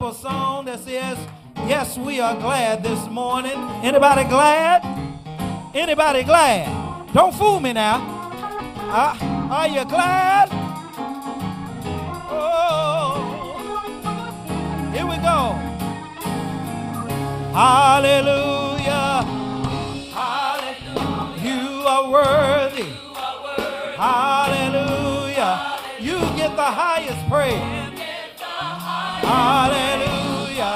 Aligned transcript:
A 0.00 0.14
song 0.14 0.66
that 0.66 0.78
says, 0.78 1.18
Yes, 1.66 1.98
we 1.98 2.20
are 2.20 2.36
glad 2.36 2.84
this 2.84 3.08
morning. 3.08 3.58
Anybody 3.82 4.22
glad? 4.28 4.84
Anybody 5.74 6.22
glad? 6.22 7.12
Don't 7.12 7.34
fool 7.34 7.58
me 7.58 7.72
now. 7.72 7.96
Uh, 8.76 9.18
are 9.50 9.66
you 9.66 9.84
glad? 9.86 10.50
Oh, 12.30 13.18
here 14.94 15.04
we 15.04 15.16
go. 15.16 15.58
Hallelujah. 17.52 19.24
Hallelujah. 20.14 21.42
You 21.42 21.82
are 21.88 22.08
worthy. 22.08 22.88
Hallelujah. 23.96 25.58
You 25.98 26.20
get 26.36 26.54
the 26.54 26.62
highest 26.62 27.28
praise. 27.28 27.97
Hallelujah. 29.28 30.74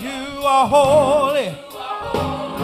You 0.00 0.46
are 0.46 0.66
holy. 0.66 1.52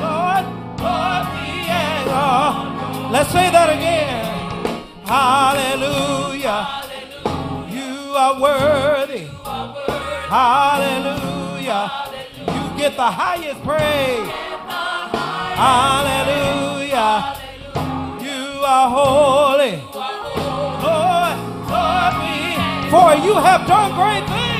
Lord, 0.00 0.44
Lord, 0.80 1.24
yeah. 1.68 3.10
Let's 3.12 3.30
say 3.30 3.50
that 3.50 3.68
again. 3.76 4.24
Hallelujah. 5.04 6.64
You 7.68 8.16
are 8.16 8.40
worthy. 8.40 9.28
Hallelujah. 10.32 11.90
You 12.48 12.62
get 12.78 12.96
the 12.96 13.10
highest 13.10 13.62
praise. 13.62 14.30
Hallelujah. 15.60 17.36
You 18.24 18.64
are 18.64 18.88
holy. 18.88 19.76
Lord, 19.92 21.36
Lord, 21.68 22.16
for 22.90 23.08
you 23.26 23.34
have 23.34 23.66
done 23.66 23.92
great 23.94 24.26
things 24.26 24.59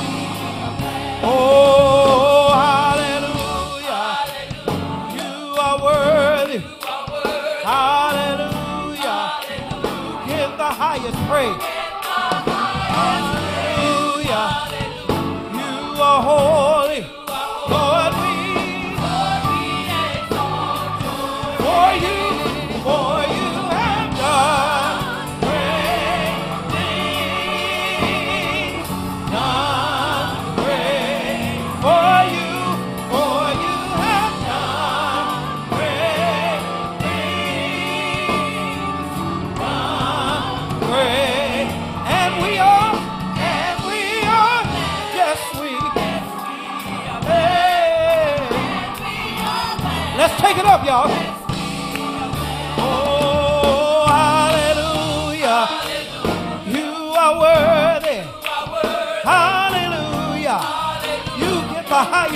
Oh, 1.23 2.49
hallelujah. 2.53 4.17
You 5.15 5.55
are 5.59 5.77
worthy. 5.83 6.59
Hallelujah. 7.63 9.21
Give 10.27 10.51
the 10.57 10.71
highest 10.83 11.19
praise. 11.29 11.61
Hallelujah. 12.97 14.45
You 15.53 16.01
are 16.01 16.21
holy. 16.23 16.70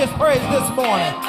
Highest 0.06 0.20
praise 0.20 0.42
this 0.52 0.76
morning. 0.76 1.25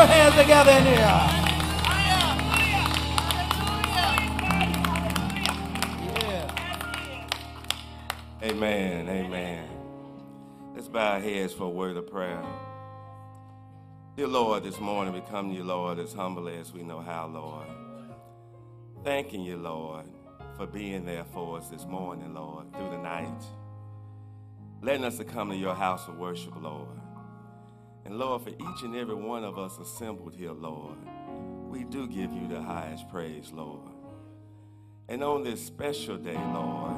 Your 0.00 0.08
hands 0.08 0.34
together 0.34 0.70
in 0.70 0.86
here. 0.86 0.96
Amen. 8.42 9.08
Amen. 9.10 9.68
Let's 10.74 10.88
bow 10.88 11.12
our 11.12 11.20
heads 11.20 11.52
for 11.52 11.64
a 11.64 11.68
word 11.68 11.98
of 11.98 12.10
prayer. 12.10 12.42
Dear 14.16 14.28
Lord, 14.28 14.62
this 14.62 14.80
morning 14.80 15.12
we 15.12 15.20
come 15.20 15.50
to 15.50 15.54
you, 15.54 15.64
Lord, 15.64 15.98
as 15.98 16.14
humbly 16.14 16.56
as 16.56 16.72
we 16.72 16.82
know 16.82 17.00
how, 17.00 17.26
Lord. 17.26 17.66
Thanking 19.04 19.42
you, 19.42 19.58
Lord, 19.58 20.06
for 20.56 20.66
being 20.66 21.04
there 21.04 21.24
for 21.24 21.58
us 21.58 21.68
this 21.68 21.84
morning, 21.84 22.32
Lord, 22.32 22.72
through 22.72 22.88
the 22.88 22.98
night. 22.98 23.42
Letting 24.80 25.04
us 25.04 25.18
to 25.18 25.24
come 25.24 25.50
to 25.50 25.56
your 25.56 25.74
house 25.74 26.08
of 26.08 26.16
worship, 26.16 26.54
Lord. 26.58 26.88
And 28.10 28.18
Lord, 28.18 28.42
for 28.42 28.48
each 28.48 28.82
and 28.82 28.96
every 28.96 29.14
one 29.14 29.44
of 29.44 29.56
us 29.56 29.78
assembled 29.78 30.34
here, 30.34 30.50
Lord, 30.50 30.96
we 31.68 31.84
do 31.84 32.08
give 32.08 32.32
you 32.32 32.48
the 32.48 32.60
highest 32.60 33.08
praise, 33.08 33.52
Lord. 33.52 33.88
And 35.08 35.22
on 35.22 35.44
this 35.44 35.64
special 35.64 36.16
day, 36.16 36.34
Lord, 36.34 36.96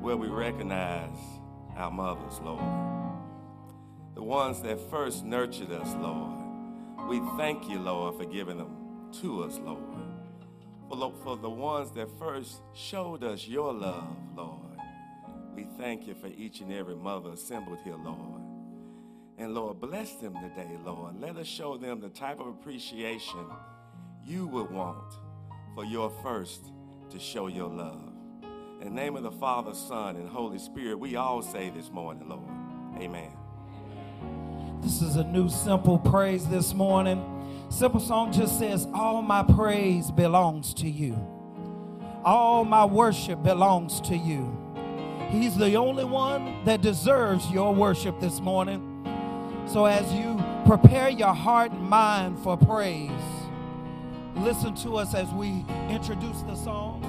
where 0.00 0.16
we 0.16 0.26
recognize 0.26 1.16
our 1.76 1.92
mothers, 1.92 2.40
Lord, 2.40 2.64
the 4.16 4.22
ones 4.24 4.60
that 4.62 4.80
first 4.90 5.24
nurtured 5.24 5.70
us, 5.70 5.94
Lord, 6.00 6.36
we 7.08 7.20
thank 7.36 7.68
you, 7.68 7.78
Lord, 7.78 8.16
for 8.16 8.24
giving 8.24 8.58
them 8.58 8.74
to 9.20 9.44
us, 9.44 9.60
Lord. 9.62 9.78
For, 10.88 11.12
for 11.22 11.36
the 11.36 11.48
ones 11.48 11.92
that 11.92 12.08
first 12.18 12.60
showed 12.74 13.22
us 13.22 13.46
your 13.46 13.72
love, 13.72 14.16
Lord, 14.36 14.78
We 15.54 15.68
thank 15.78 16.08
you 16.08 16.14
for 16.14 16.26
each 16.26 16.60
and 16.60 16.72
every 16.72 16.96
mother 16.96 17.30
assembled 17.30 17.78
here, 17.84 17.94
Lord. 17.96 18.47
And 19.38 19.54
Lord, 19.54 19.80
bless 19.80 20.16
them 20.16 20.34
today, 20.34 20.76
Lord. 20.84 21.20
Let 21.20 21.36
us 21.36 21.46
show 21.46 21.76
them 21.76 22.00
the 22.00 22.08
type 22.08 22.40
of 22.40 22.48
appreciation 22.48 23.46
you 24.24 24.48
would 24.48 24.68
want 24.68 25.14
for 25.76 25.84
your 25.84 26.10
first 26.24 26.72
to 27.10 27.20
show 27.20 27.46
your 27.46 27.68
love. 27.68 28.12
In 28.80 28.88
the 28.88 29.00
name 29.00 29.16
of 29.16 29.22
the 29.22 29.30
Father, 29.30 29.74
Son, 29.74 30.16
and 30.16 30.28
Holy 30.28 30.58
Spirit, 30.58 30.98
we 30.98 31.14
all 31.14 31.40
say 31.40 31.70
this 31.70 31.88
morning, 31.90 32.28
Lord. 32.28 32.50
Amen. 33.00 33.30
This 34.82 35.02
is 35.02 35.14
a 35.14 35.24
new 35.24 35.48
simple 35.48 35.98
praise 35.98 36.44
this 36.48 36.74
morning. 36.74 37.24
Simple 37.68 38.00
song 38.00 38.32
just 38.32 38.58
says, 38.58 38.88
All 38.92 39.22
my 39.22 39.44
praise 39.44 40.10
belongs 40.10 40.74
to 40.74 40.88
you. 40.88 41.14
All 42.24 42.64
my 42.64 42.84
worship 42.84 43.44
belongs 43.44 44.00
to 44.00 44.16
you. 44.16 44.56
He's 45.30 45.56
the 45.56 45.76
only 45.76 46.04
one 46.04 46.64
that 46.64 46.80
deserves 46.80 47.48
your 47.52 47.72
worship 47.72 48.18
this 48.18 48.40
morning. 48.40 48.97
So 49.68 49.84
as 49.84 50.10
you 50.14 50.42
prepare 50.64 51.10
your 51.10 51.34
heart 51.34 51.72
and 51.72 51.90
mind 51.90 52.38
for 52.38 52.56
praise, 52.56 53.10
listen 54.36 54.74
to 54.76 54.96
us 54.96 55.14
as 55.14 55.28
we 55.32 55.62
introduce 55.90 56.40
the 56.40 56.54
song. 56.54 57.04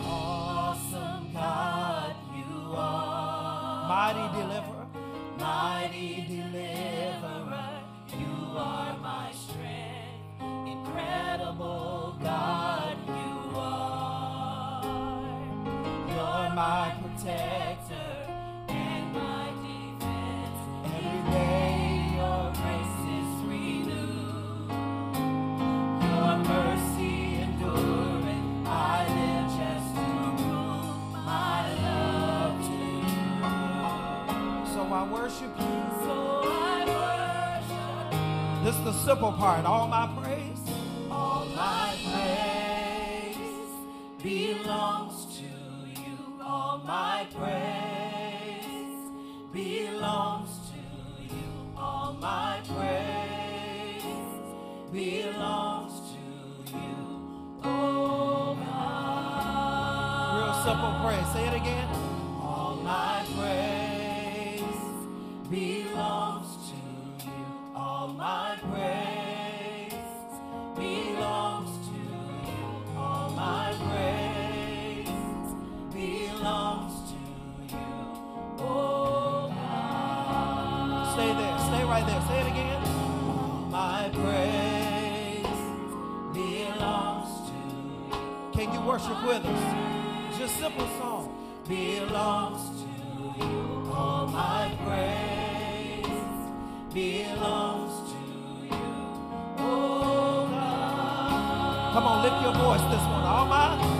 Awesome, 0.00 0.06
awesome 0.06 1.32
God, 1.32 2.14
you 2.36 2.74
are. 2.76 3.88
Mighty 3.88 4.38
deliverer, 4.38 4.86
mighty 5.36 6.24
deliverer, 6.28 7.82
you 8.16 8.56
are 8.56 8.96
my 8.98 9.32
strength. 9.32 10.70
Incredible 10.70 12.16
God, 12.22 12.96
you 13.08 13.58
are. 13.58 14.84
You're 16.08 16.54
my 16.54 16.94
protector 17.02 17.53
worship 35.34 35.58
you. 35.58 35.64
So 36.04 36.42
I 36.44 37.60
worship 37.66 38.64
This 38.64 38.76
is 38.76 38.84
the 38.84 38.92
simple 38.92 39.32
part. 39.32 39.64
All 39.64 39.88
my 39.88 40.06
praise. 40.22 40.58
all 41.10 41.44
my 41.56 41.94
praise 42.04 43.36
belongs 44.22 45.38
to 45.38 45.42
you. 46.00 46.18
All 46.42 46.78
my 46.86 47.26
praise 47.34 49.10
belongs 49.52 50.50
to 50.70 51.24
you. 51.24 51.72
All 51.76 52.12
my 52.20 52.60
praise 52.66 54.04
belongs 54.92 55.94
to 56.10 56.76
you. 56.76 57.60
Oh 57.64 58.56
God. 58.66 60.36
Real 60.38 60.54
simple 60.64 60.94
praise. 61.02 61.32
Say 61.32 61.46
it 61.48 61.54
again. 61.60 61.93
Worship 89.04 89.26
with 89.26 89.44
us? 89.44 90.38
Just 90.38 90.56
simple 90.56 90.86
song. 90.98 91.30
belongs 91.68 92.80
to 92.80 92.86
you. 93.44 93.92
All 93.92 94.26
my 94.26 94.70
praise 94.84 96.06
belongs 96.92 98.10
to 98.10 98.66
you. 98.66 98.72
Oh 99.58 100.48
God. 100.50 101.92
Come 101.92 102.04
on, 102.04 102.22
lift 102.22 102.42
your 102.42 102.54
voice 102.54 102.82
this 102.92 103.06
one. 103.08 103.24
All 103.24 103.46
my 103.46 103.93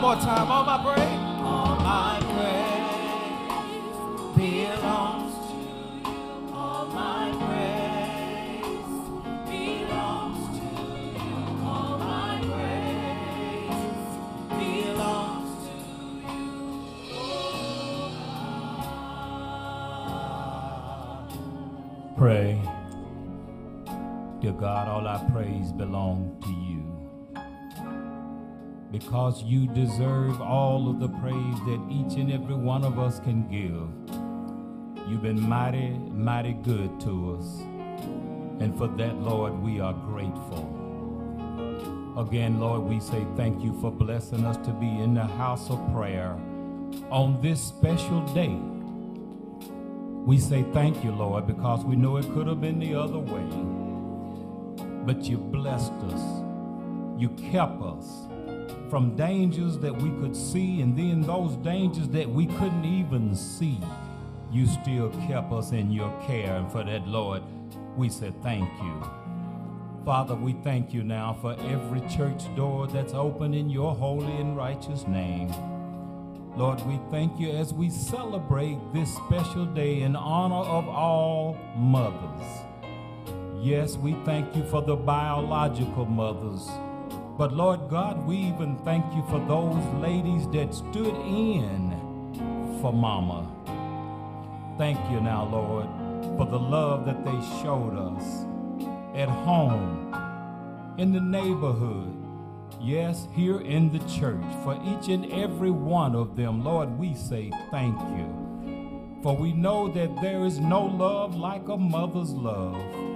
one 0.00 0.16
more 0.16 0.24
time. 0.24 0.50
All 0.50 0.64
my 0.64 0.78
praise. 0.82 1.18
All 1.40 1.76
my 1.76 2.20
praise 2.34 2.98
belongs 4.36 5.34
to 5.48 5.54
you. 5.56 6.14
All 6.54 6.86
my 6.86 7.32
praise 7.42 8.66
belongs 9.50 10.42
to 10.58 10.64
you. 11.18 11.34
All 11.66 11.98
my 11.98 12.38
praise 12.46 13.90
belongs 14.50 15.52
to 15.66 15.72
you. 16.28 16.46
Pray. 22.16 22.57
Because 28.90 29.42
you 29.42 29.66
deserve 29.66 30.40
all 30.40 30.88
of 30.88 30.98
the 30.98 31.08
praise 31.08 31.58
that 31.66 31.88
each 31.90 32.18
and 32.18 32.32
every 32.32 32.54
one 32.54 32.84
of 32.84 32.98
us 32.98 33.20
can 33.20 33.46
give. 33.48 33.88
You've 35.08 35.22
been 35.22 35.40
mighty, 35.40 35.90
mighty 35.90 36.54
good 36.54 36.98
to 37.00 37.36
us. 37.38 37.60
And 38.60 38.76
for 38.78 38.88
that, 38.88 39.16
Lord, 39.16 39.62
we 39.62 39.78
are 39.80 39.92
grateful. 39.92 40.74
Again, 42.18 42.58
Lord, 42.58 42.82
we 42.82 42.98
say 42.98 43.26
thank 43.36 43.62
you 43.62 43.78
for 43.80 43.90
blessing 43.90 44.44
us 44.44 44.56
to 44.66 44.72
be 44.72 44.88
in 44.88 45.14
the 45.14 45.26
house 45.26 45.68
of 45.70 45.78
prayer 45.94 46.32
on 47.10 47.38
this 47.42 47.62
special 47.62 48.22
day. 48.34 48.56
We 50.24 50.38
say 50.38 50.64
thank 50.72 51.04
you, 51.04 51.12
Lord, 51.12 51.46
because 51.46 51.84
we 51.84 51.94
know 51.94 52.16
it 52.16 52.28
could 52.32 52.46
have 52.46 52.60
been 52.60 52.78
the 52.78 52.94
other 52.94 53.18
way. 53.18 53.46
But 55.04 55.24
you 55.24 55.36
blessed 55.36 55.92
us. 55.92 56.42
You 57.18 57.28
kept 57.50 57.80
us 57.82 58.28
from 58.90 59.16
dangers 59.16 59.78
that 59.78 59.94
we 59.96 60.10
could 60.20 60.36
see, 60.36 60.80
and 60.80 60.96
then 60.96 61.22
those 61.22 61.56
dangers 61.56 62.08
that 62.08 62.28
we 62.28 62.46
couldn't 62.46 62.84
even 62.84 63.34
see. 63.34 63.78
You 64.50 64.66
still 64.66 65.10
kept 65.26 65.52
us 65.52 65.72
in 65.72 65.90
your 65.90 66.10
care, 66.26 66.56
and 66.56 66.70
for 66.70 66.82
that, 66.84 67.06
Lord, 67.06 67.42
we 67.96 68.08
said 68.08 68.34
thank 68.42 68.68
you. 68.82 69.02
Father, 70.04 70.34
we 70.34 70.54
thank 70.64 70.94
you 70.94 71.02
now 71.02 71.36
for 71.40 71.54
every 71.60 72.00
church 72.08 72.44
door 72.56 72.86
that's 72.86 73.12
open 73.12 73.52
in 73.52 73.68
your 73.68 73.94
holy 73.94 74.36
and 74.36 74.56
righteous 74.56 75.06
name. 75.06 75.52
Lord, 76.56 76.84
we 76.86 76.98
thank 77.10 77.38
you 77.38 77.50
as 77.50 77.74
we 77.74 77.90
celebrate 77.90 78.78
this 78.94 79.14
special 79.14 79.66
day 79.66 80.00
in 80.00 80.16
honor 80.16 80.66
of 80.66 80.88
all 80.88 81.58
mothers. 81.76 82.46
Yes, 83.60 83.96
we 83.96 84.14
thank 84.24 84.56
you 84.56 84.64
for 84.64 84.80
the 84.80 84.96
biological 84.96 86.06
mothers. 86.06 86.68
But 87.38 87.52
Lord 87.52 87.88
God, 87.88 88.26
we 88.26 88.36
even 88.36 88.76
thank 88.78 89.04
you 89.14 89.22
for 89.30 89.38
those 89.46 89.76
ladies 90.02 90.48
that 90.48 90.74
stood 90.74 91.14
in 91.24 91.94
for 92.82 92.92
Mama. 92.92 93.46
Thank 94.76 94.98
you 95.08 95.20
now, 95.20 95.44
Lord, 95.44 95.86
for 96.36 96.46
the 96.46 96.58
love 96.58 97.06
that 97.06 97.24
they 97.24 97.40
showed 97.62 97.96
us 97.96 98.44
at 99.14 99.28
home, 99.28 100.12
in 100.98 101.12
the 101.12 101.20
neighborhood, 101.20 102.12
yes, 102.80 103.28
here 103.32 103.60
in 103.60 103.92
the 103.92 104.00
church. 104.10 104.44
For 104.64 104.74
each 104.84 105.08
and 105.08 105.32
every 105.32 105.70
one 105.70 106.16
of 106.16 106.34
them, 106.34 106.64
Lord, 106.64 106.98
we 106.98 107.14
say 107.14 107.52
thank 107.70 107.96
you. 108.16 109.20
For 109.22 109.36
we 109.36 109.52
know 109.52 109.86
that 109.92 110.20
there 110.20 110.44
is 110.44 110.58
no 110.58 110.84
love 110.84 111.36
like 111.36 111.68
a 111.68 111.76
mother's 111.76 112.32
love. 112.32 113.07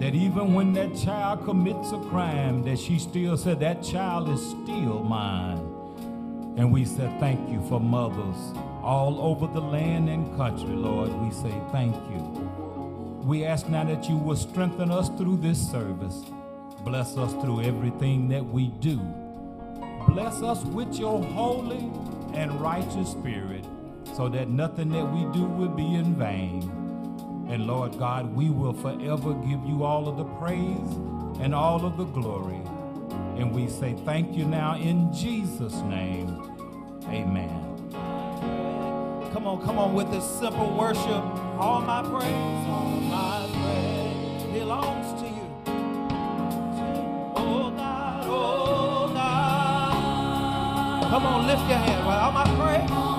That 0.00 0.14
even 0.14 0.54
when 0.54 0.72
that 0.72 0.96
child 0.96 1.44
commits 1.44 1.92
a 1.92 1.98
crime, 1.98 2.62
that 2.64 2.78
she 2.78 2.98
still 2.98 3.36
said, 3.36 3.60
that 3.60 3.82
child 3.82 4.30
is 4.30 4.40
still 4.40 5.04
mine. 5.04 5.58
And 6.56 6.72
we 6.72 6.86
said, 6.86 7.20
thank 7.20 7.50
you 7.50 7.62
for 7.68 7.78
mothers 7.78 8.36
all 8.82 9.20
over 9.20 9.46
the 9.46 9.60
land 9.60 10.08
and 10.08 10.34
country, 10.38 10.74
Lord. 10.74 11.12
We 11.20 11.30
say 11.30 11.54
thank 11.70 11.94
you. 12.10 12.18
We 13.24 13.44
ask 13.44 13.68
now 13.68 13.84
that 13.84 14.08
you 14.08 14.16
will 14.16 14.36
strengthen 14.36 14.90
us 14.90 15.10
through 15.10 15.36
this 15.36 15.58
service. 15.70 16.24
Bless 16.82 17.18
us 17.18 17.32
through 17.34 17.62
everything 17.62 18.26
that 18.30 18.44
we 18.44 18.68
do. 18.80 18.96
Bless 20.08 20.40
us 20.42 20.64
with 20.64 20.98
your 20.98 21.22
holy 21.22 21.90
and 22.32 22.58
righteous 22.58 23.10
spirit 23.10 23.66
so 24.14 24.30
that 24.30 24.48
nothing 24.48 24.88
that 24.92 25.04
we 25.04 25.30
do 25.38 25.44
will 25.44 25.68
be 25.68 25.94
in 25.94 26.14
vain. 26.14 26.89
And 27.50 27.66
Lord 27.66 27.98
God, 27.98 28.32
we 28.32 28.48
will 28.48 28.72
forever 28.72 29.34
give 29.34 29.64
you 29.66 29.82
all 29.82 30.06
of 30.06 30.16
the 30.16 30.24
praise 30.24 30.96
and 31.40 31.52
all 31.52 31.84
of 31.84 31.96
the 31.96 32.04
glory. 32.04 32.62
And 33.36 33.52
we 33.52 33.66
say 33.66 33.94
thank 34.04 34.36
you 34.36 34.44
now 34.44 34.76
in 34.76 35.12
Jesus' 35.12 35.74
name. 35.82 36.28
Amen. 37.08 37.66
Come 39.32 39.48
on, 39.48 39.60
come 39.64 39.78
on 39.80 39.94
with 39.94 40.12
this 40.12 40.24
simple 40.24 40.76
worship. 40.78 41.24
All 41.58 41.80
my 41.80 42.02
praise, 42.02 42.68
all 42.68 43.00
my 43.00 43.48
praise 43.52 44.44
belongs 44.52 45.20
to 45.20 45.26
you. 45.26 45.46
Oh 47.34 47.72
God, 47.76 48.26
oh 48.28 49.10
God. 49.12 51.10
Come 51.10 51.26
on, 51.26 51.46
lift 51.48 51.68
your 51.68 51.78
hand. 51.78 52.06
All 52.06 52.30
my 52.30 52.44
praise, 52.44 53.09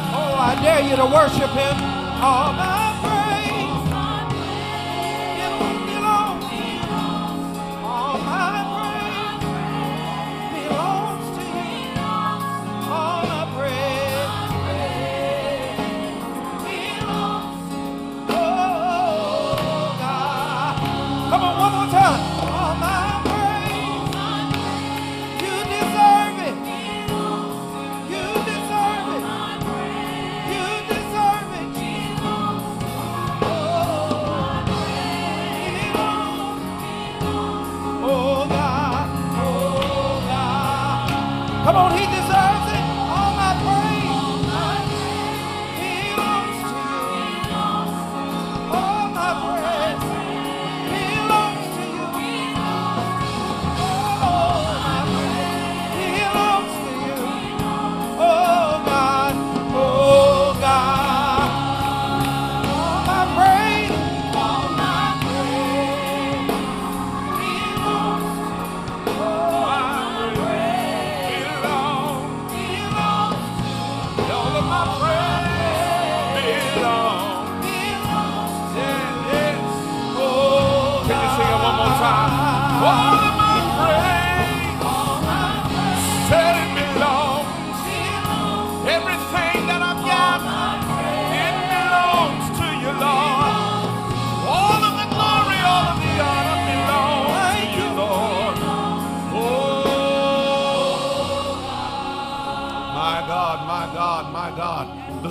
oh 0.00 0.34
I 0.40 0.54
dare 0.62 0.82
you 0.88 0.96
to 0.96 1.06
worship 1.06 1.50
Him. 1.50 1.76
All 2.24 2.52
my 2.54 2.79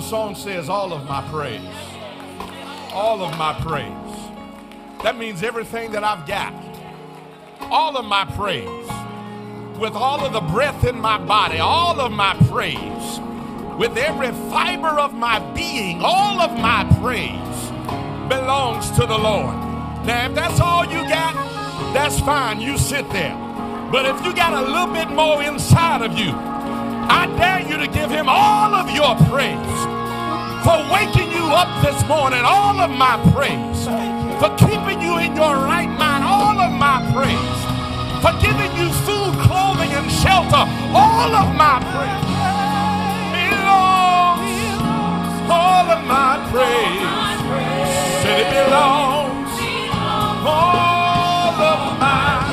song 0.00 0.34
says, 0.34 0.68
All 0.68 0.92
of 0.92 1.04
my 1.06 1.20
praise. 1.30 1.60
All 2.92 3.22
of 3.22 3.36
my 3.36 3.52
praise. 3.60 5.02
That 5.02 5.18
means 5.18 5.42
everything 5.42 5.90
that 5.92 6.04
I've 6.04 6.26
got. 6.26 6.69
All 7.70 7.96
of 7.96 8.04
my 8.04 8.24
praise. 8.36 8.66
With 9.78 9.94
all 9.94 10.24
of 10.24 10.32
the 10.32 10.40
breath 10.40 10.84
in 10.84 10.98
my 11.00 11.18
body, 11.18 11.58
all 11.58 12.00
of 12.00 12.12
my 12.12 12.34
praise. 12.48 13.20
With 13.78 13.96
every 13.96 14.32
fiber 14.50 14.88
of 14.88 15.14
my 15.14 15.38
being, 15.54 16.02
all 16.02 16.40
of 16.40 16.58
my 16.58 16.84
praise 17.00 17.70
belongs 18.28 18.90
to 18.92 19.06
the 19.06 19.16
Lord. 19.16 19.54
Now, 20.04 20.26
if 20.26 20.34
that's 20.34 20.60
all 20.60 20.84
you 20.84 21.08
got, 21.08 21.34
that's 21.94 22.20
fine. 22.20 22.60
You 22.60 22.76
sit 22.76 23.08
there. 23.10 23.34
But 23.90 24.06
if 24.06 24.24
you 24.24 24.34
got 24.34 24.52
a 24.52 24.62
little 24.62 24.92
bit 24.92 25.08
more 25.10 25.42
inside 25.42 26.02
of 26.02 26.18
you, 26.18 26.32
I 26.32 27.26
dare 27.38 27.60
you 27.68 27.76
to 27.78 27.86
give 27.86 28.10
him 28.10 28.26
all 28.28 28.74
of 28.74 28.90
your 28.90 29.16
praise 29.30 29.80
for 30.62 30.76
waking 30.92 31.32
you 31.32 31.46
up 31.56 31.70
this 31.82 32.06
morning, 32.06 32.42
all 32.44 32.78
of 32.78 32.90
my 32.90 33.16
praise, 33.32 33.86
for 34.38 34.54
keeping 34.56 35.00
you 35.00 35.18
in 35.18 35.34
your 35.34 35.54
right 35.66 35.88
mind, 35.98 36.22
all 36.22 36.60
of 36.60 36.70
my 36.70 37.00
praise, 37.12 37.59
for 38.20 38.32
giving 38.40 38.72
you 38.76 38.92
food, 39.06 39.32
clothing, 39.40 39.92
and 39.92 40.10
shelter, 40.10 40.64
all 40.92 41.32
of 41.34 41.54
my 41.56 41.80
praise 41.88 42.20
belongs, 43.32 44.52
all 45.48 45.86
of 45.88 46.04
my 46.04 46.36
praise, 46.52 47.00
said 48.22 48.40
it 48.40 48.48
belongs, 48.52 49.52
all 50.44 51.56
of 51.72 51.80
my 51.98 52.44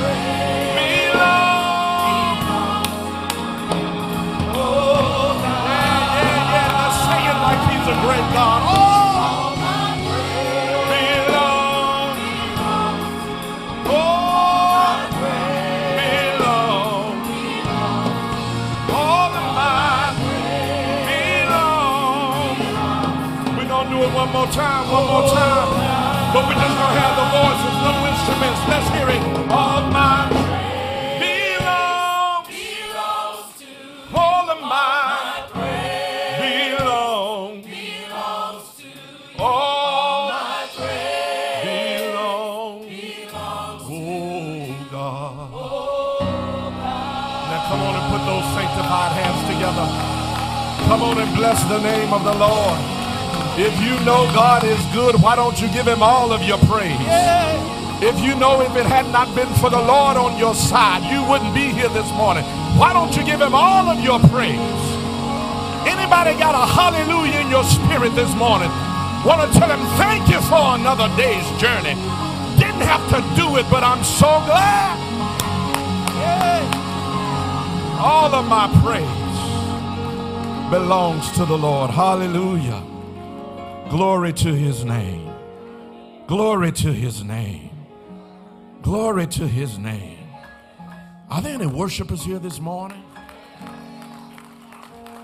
belongs. 0.78 2.48
Oh, 4.56 5.36
yeah, 5.44 6.24
yeah, 6.24 6.54
yeah. 6.54 6.96
Sing 7.04 7.26
it 7.32 7.38
like 7.46 7.62
he's 7.70 7.88
a 7.92 7.96
great 8.06 8.28
God. 8.34 8.77
one 24.28 24.46
more 24.46 24.54
time, 24.54 24.92
one 24.92 25.08
more 25.08 25.30
time. 25.30 26.34
But 26.34 26.44
we're 26.48 26.60
just 26.60 26.76
going 26.76 26.94
to 26.94 27.00
have 27.00 27.16
the 27.16 27.28
voices, 27.32 27.76
no 27.88 27.94
instruments. 28.12 28.60
Let's 28.68 28.88
hear 28.92 29.08
it. 29.16 29.24
All 29.50 29.82
my 29.88 30.28
belongs, 31.24 32.48
belongs 32.52 33.56
to 33.60 33.72
all 34.20 34.50
of 34.52 34.60
praise 35.54 36.76
Belongs, 36.78 37.66
belongs 37.66 38.68
to 38.78 38.90
all 39.40 40.30
my 40.30 40.68
belongs, 41.64 42.86
belongs 42.86 43.84
to 43.88 44.92
God. 44.92 45.50
oh 45.54 46.20
God. 46.84 47.42
Now 47.48 47.62
come 47.70 47.82
on 47.82 47.94
and 47.96 48.06
put 48.12 48.22
those 48.28 48.48
sanctified 48.56 49.12
hands 49.16 49.42
together. 49.48 49.88
Come 50.88 51.02
on 51.02 51.18
and 51.18 51.32
bless 51.36 51.64
the 51.64 51.80
name 51.80 52.12
of 52.14 52.24
the 52.26 52.34
Lord. 52.34 52.97
If 53.58 53.74
you 53.82 53.98
know 54.06 54.30
God 54.38 54.64
is 54.64 54.78
good, 54.94 55.20
why 55.20 55.36
don't 55.36 55.60
you 55.60 55.68
give 55.70 55.88
him 55.88 56.04
all 56.04 56.32
of 56.32 56.44
your 56.44 56.60
praise? 56.70 56.94
If 58.00 58.20
you 58.22 58.36
know 58.36 58.62
if 58.62 58.76
it 58.76 58.86
had 58.86 59.10
not 59.12 59.34
been 59.34 59.52
for 59.56 59.72
the 59.72 59.82
Lord 59.82 60.16
on 60.16 60.38
your 60.38 60.54
side, 60.54 61.02
you 61.12 61.26
wouldn't 61.28 61.56
be 61.56 61.74
here 61.74 61.90
this 61.90 62.06
morning. 62.14 62.44
Why 62.78 62.94
don't 62.94 63.10
you 63.18 63.26
give 63.26 63.42
him 63.42 63.56
all 63.56 63.90
of 63.90 64.00
your 64.06 64.20
praise? 64.30 64.86
Anybody 65.90 66.38
got 66.38 66.54
a 66.54 66.70
hallelujah 66.70 67.42
in 67.42 67.50
your 67.50 67.64
spirit 67.64 68.14
this 68.14 68.30
morning? 68.36 68.70
Want 69.26 69.42
to 69.42 69.50
tell 69.58 69.74
him 69.74 69.82
thank 69.98 70.30
you 70.30 70.40
for 70.46 70.78
another 70.78 71.10
day's 71.18 71.50
journey. 71.58 71.98
Didn't 72.62 72.86
have 72.86 73.02
to 73.10 73.26
do 73.34 73.58
it, 73.58 73.66
but 73.72 73.82
I'm 73.82 74.04
so 74.04 74.30
glad. 74.46 74.94
All 78.00 78.36
of 78.36 78.46
my 78.46 78.70
praise 78.86 79.10
belongs 80.70 81.32
to 81.32 81.46
the 81.46 81.58
Lord. 81.58 81.90
Hallelujah. 81.90 82.84
Glory 83.90 84.34
to 84.34 84.54
his 84.54 84.84
name. 84.84 85.32
Glory 86.28 86.74
to 86.74 86.92
his 86.92 87.24
name. 87.24 87.70
Glory 88.82 89.26
to 89.28 89.48
his 89.48 89.80
name. 89.80 90.28
Are 91.30 91.42
there 91.42 91.54
any 91.54 91.68
worshipers 91.68 92.22
here 92.22 92.38
this 92.38 92.60
morning? 92.60 93.02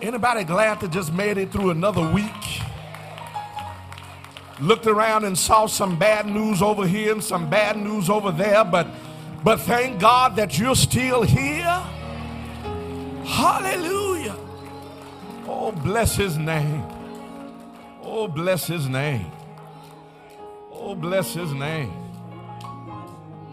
Anybody 0.01 0.45
glad 0.45 0.79
to 0.79 0.87
just 0.87 1.11
made 1.11 1.37
it 1.37 1.51
through 1.51 1.71
another 1.71 2.09
week? 2.13 2.61
Looked 4.61 4.87
around 4.87 5.25
and 5.25 5.37
saw 5.37 5.65
some 5.65 5.99
bad 5.99 6.25
news 6.25 6.61
over 6.61 6.87
here 6.87 7.11
and 7.11 7.23
some 7.23 7.49
bad 7.49 7.77
news 7.77 8.09
over 8.09 8.31
there, 8.31 8.63
but 8.63 8.87
but 9.43 9.59
thank 9.59 9.99
God 9.99 10.37
that 10.37 10.57
you're 10.57 10.75
still 10.75 11.21
here. 11.21 11.83
Hallelujah. 13.25 14.37
Oh, 15.45 15.73
bless 15.73 16.15
his 16.15 16.37
name. 16.37 16.92
Oh, 18.15 18.27
bless 18.27 18.67
his 18.67 18.87
name. 18.87 19.31
Oh, 20.71 20.93
bless 20.93 21.33
his 21.33 21.51
name. 21.51 21.91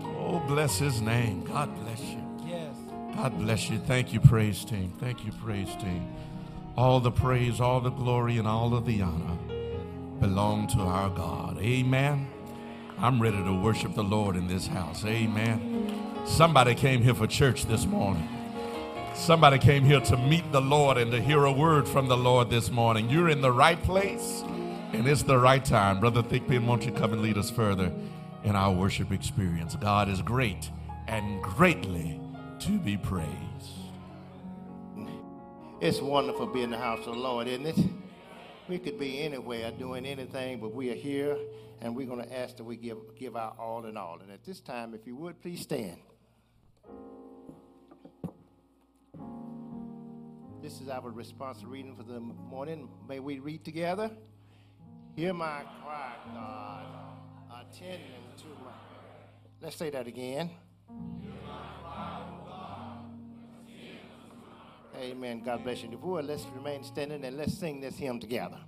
Oh, 0.05 0.43
bless 0.47 0.77
his 0.79 1.01
name. 1.01 1.45
God 1.45 1.75
bless 1.83 1.99
you. 2.03 2.23
Yes. 2.45 2.77
God 3.17 3.39
bless 3.39 3.71
you. 3.71 3.79
Thank 3.79 4.13
you, 4.13 4.21
praise 4.21 4.63
team. 4.67 4.93
Thank 5.01 5.25
you, 5.25 5.33
praise 5.33 5.75
team. 5.77 6.07
All 6.77 7.01
the 7.01 7.11
praise, 7.11 7.59
all 7.59 7.81
the 7.81 7.89
glory, 7.89 8.37
and 8.37 8.47
all 8.47 8.75
of 8.75 8.85
the 8.85 9.01
honor 9.01 9.39
belong 10.21 10.67
to 10.69 10.81
our 10.81 11.09
God. 11.09 11.57
Amen. 11.63 12.29
I'm 12.99 13.19
ready 13.19 13.43
to 13.43 13.63
worship 13.63 13.95
the 13.95 14.05
Lord 14.05 14.37
in 14.37 14.47
this 14.47 14.67
house. 14.67 15.07
Amen. 15.07 16.23
Somebody 16.27 16.75
came 16.75 17.03
here 17.03 17.15
for 17.15 17.27
church 17.27 17.65
this 17.65 17.87
morning. 17.87 18.29
Somebody 19.15 19.59
came 19.59 19.85
here 19.85 20.01
to 20.01 20.17
meet 20.17 20.51
the 20.51 20.61
Lord 20.61 20.97
and 20.97 21.11
to 21.13 21.21
hear 21.21 21.45
a 21.45 21.53
word 21.53 21.87
from 21.87 22.09
the 22.09 22.17
Lord 22.17 22.49
this 22.49 22.71
morning. 22.71 23.11
You're 23.11 23.29
in 23.29 23.41
the 23.41 23.53
right 23.53 23.81
place 23.83 24.43
and 24.93 25.07
it's 25.07 25.23
the 25.23 25.39
right 25.39 25.65
time. 25.65 26.01
Brother 26.01 26.23
Thickpin, 26.23 26.67
won't 26.67 26.85
you 26.85 26.93
come 26.93 27.13
and 27.13 27.23
lead 27.23 27.37
us 27.37 27.51
further 27.51 27.93
in 28.45 28.57
our 28.57 28.73
worship 28.73 29.13
experience? 29.13 29.77
God 29.77 30.09
is 30.09 30.23
great 30.23 30.71
and 31.07 31.43
greatly 31.43 32.21
to 32.61 32.79
be 32.79 32.97
praised. 32.97 33.31
It's 35.81 36.01
wonderful 36.01 36.47
being 36.47 36.65
in 36.65 36.71
the 36.71 36.79
house 36.79 37.01
of 37.01 37.15
the 37.15 37.21
Lord, 37.21 37.47
isn't 37.47 37.67
it? 37.67 37.79
We 38.69 38.79
could 38.79 38.99
be 38.99 39.21
anywhere 39.21 39.71
doing 39.73 40.07
anything, 40.07 40.61
but 40.61 40.75
we 40.75 40.91
are 40.91 40.95
here 40.95 41.37
and 41.81 41.97
we're 41.97 42.07
going 42.07 42.23
to 42.23 42.39
ask 42.39 42.57
that 42.57 42.65
we 42.65 42.77
give, 42.77 42.99
give 43.19 43.37
our 43.37 43.55
all 43.59 43.87
in 43.87 43.97
all. 43.97 44.19
And 44.23 44.31
at 44.31 44.45
this 44.45 44.61
time, 44.61 44.95
if 44.95 45.07
you 45.07 45.17
would, 45.17 45.41
please 45.41 45.61
stand. 45.61 45.99
This 50.63 50.83
is 50.83 50.91
our 50.91 51.11
responsive 51.11 51.71
reading 51.71 51.97
for 51.97 52.03
the 52.03 52.21
morning. 52.21 52.91
May 53.09 53.19
we 53.19 53.39
read 53.39 53.65
together. 53.65 54.11
Hear 55.17 55.33
my 55.33 55.63
cry, 55.83 56.13
God. 56.35 56.85
Attend 57.51 58.03
to 58.37 58.45
my. 58.63 58.73
Let's 59.63 59.77
say 59.77 59.89
that 59.89 60.07
again. 60.07 60.51
Amen. 65.01 65.43
God 65.43 65.65
bless 65.65 65.83
you. 65.83 65.89
Before 65.89 66.21
let's 66.21 66.45
remain 66.55 66.85
standing 66.85 67.25
and 67.25 67.39
let's 67.39 67.57
sing 67.57 67.81
this 67.81 67.97
hymn 67.97 68.21
together. 68.21 68.59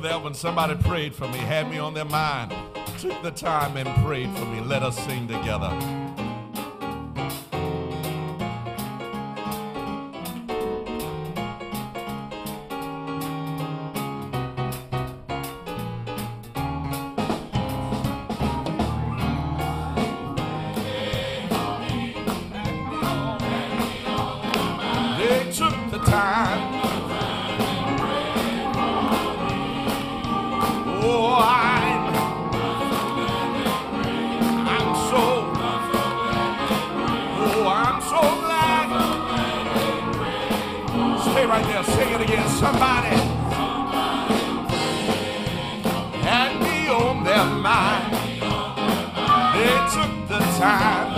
That 0.00 0.22
when 0.22 0.34
somebody 0.34 0.74
prayed 0.82 1.14
for 1.14 1.28
me, 1.28 1.38
had 1.38 1.70
me 1.70 1.78
on 1.78 1.94
their 1.94 2.04
mind, 2.04 2.54
took 2.98 3.22
the 3.22 3.30
time 3.30 3.76
and 3.76 3.88
prayed 4.04 4.30
for 4.36 4.44
me. 4.46 4.60
Let 4.60 4.82
us 4.82 4.98
sing 5.04 5.28
together. 5.28 5.70
They 25.18 25.52
took 25.52 25.90
the 25.90 25.98
time. 26.06 26.89
Right 41.50 41.64
there, 41.64 41.82
sing 41.82 42.12
it 42.14 42.20
again. 42.20 42.48
Somebody 42.48 43.16
had 46.22 46.52
me 46.62 46.88
on 46.88 47.24
their 47.24 47.44
mind. 47.44 48.12
They 49.56 49.74
took 49.92 50.28
the 50.28 50.38
time. 50.60 51.09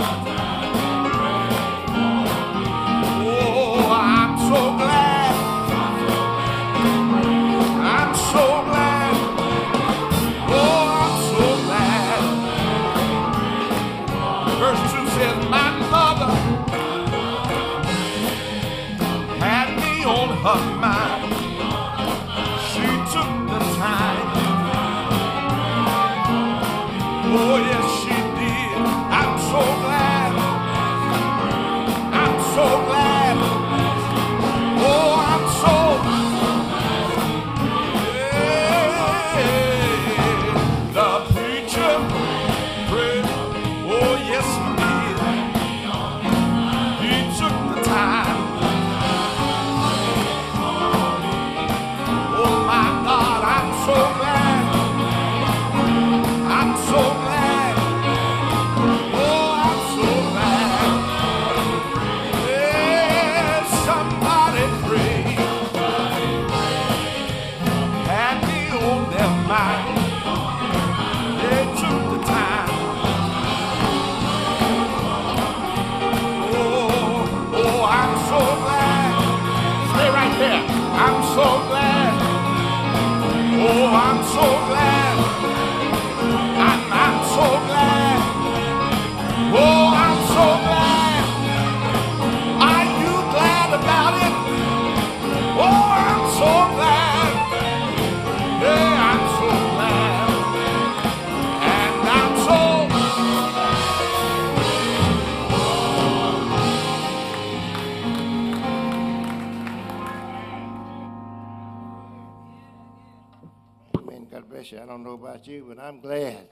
You. 114.73 114.81
I 114.81 114.85
don't 114.85 115.03
know 115.03 115.13
about 115.13 115.47
you, 115.47 115.65
but 115.67 115.79
I'm 115.81 115.99
glad 115.99 116.47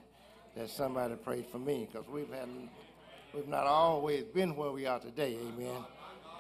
that 0.56 0.70
somebody 0.70 1.16
prayed 1.16 1.46
for 1.52 1.60
me 1.60 1.88
because 1.92 2.08
we've 2.08 2.32
had 2.32 2.48
we've 3.34 3.48
not 3.48 3.66
always 3.66 4.24
been 4.24 4.56
where 4.56 4.72
we 4.72 4.86
are 4.86 5.00
today. 5.00 5.38
Amen. 5.48 5.84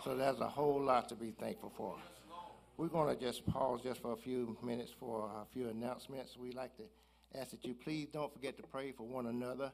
So 0.03 0.15
there's 0.15 0.39
a 0.39 0.47
whole 0.47 0.81
lot 0.81 1.09
to 1.09 1.15
be 1.15 1.31
thankful 1.31 1.71
for. 1.75 1.95
We're 2.77 2.87
going 2.87 3.15
to 3.15 3.21
just 3.21 3.45
pause 3.45 3.81
just 3.83 4.01
for 4.01 4.13
a 4.13 4.17
few 4.17 4.57
minutes 4.63 4.91
for 4.99 5.29
a 5.41 5.45
few 5.53 5.69
announcements. 5.69 6.37
We'd 6.37 6.55
like 6.55 6.75
to 6.77 6.83
ask 7.39 7.51
that 7.51 7.65
you 7.65 7.73
please 7.73 8.07
don't 8.11 8.33
forget 8.33 8.57
to 8.57 8.63
pray 8.63 8.91
for 8.91 9.03
one 9.03 9.27
another. 9.27 9.71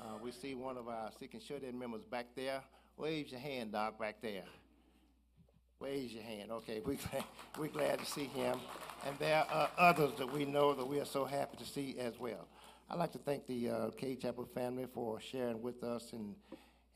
Uh, 0.00 0.16
we 0.22 0.32
see 0.32 0.54
one 0.54 0.76
of 0.76 0.88
our 0.88 1.10
Sick 1.18 1.34
and 1.34 1.42
Shut 1.42 1.62
In 1.62 1.78
members 1.78 2.02
back 2.04 2.26
there. 2.36 2.62
Wave 2.96 3.28
your 3.28 3.40
hand, 3.40 3.72
Doc, 3.72 3.98
back 3.98 4.16
there. 4.20 4.44
Wave 5.78 6.10
your 6.10 6.22
hand. 6.22 6.50
Okay, 6.50 6.80
we, 6.84 6.98
we're 7.58 7.68
glad 7.68 7.98
to 7.98 8.06
see 8.06 8.24
him. 8.24 8.58
And 9.06 9.18
there 9.18 9.44
are 9.50 9.70
others 9.78 10.12
that 10.18 10.30
we 10.30 10.44
know 10.44 10.74
that 10.74 10.86
we 10.86 11.00
are 11.00 11.06
so 11.06 11.24
happy 11.24 11.56
to 11.56 11.64
see 11.64 11.96
as 11.98 12.18
well. 12.18 12.48
I'd 12.90 12.98
like 12.98 13.12
to 13.12 13.18
thank 13.18 13.46
the 13.46 13.70
uh, 13.70 13.90
Cade 13.90 14.20
Chapel 14.20 14.44
family 14.44 14.86
for 14.92 15.20
sharing 15.20 15.62
with 15.62 15.82
us 15.82 16.12
in, 16.12 16.34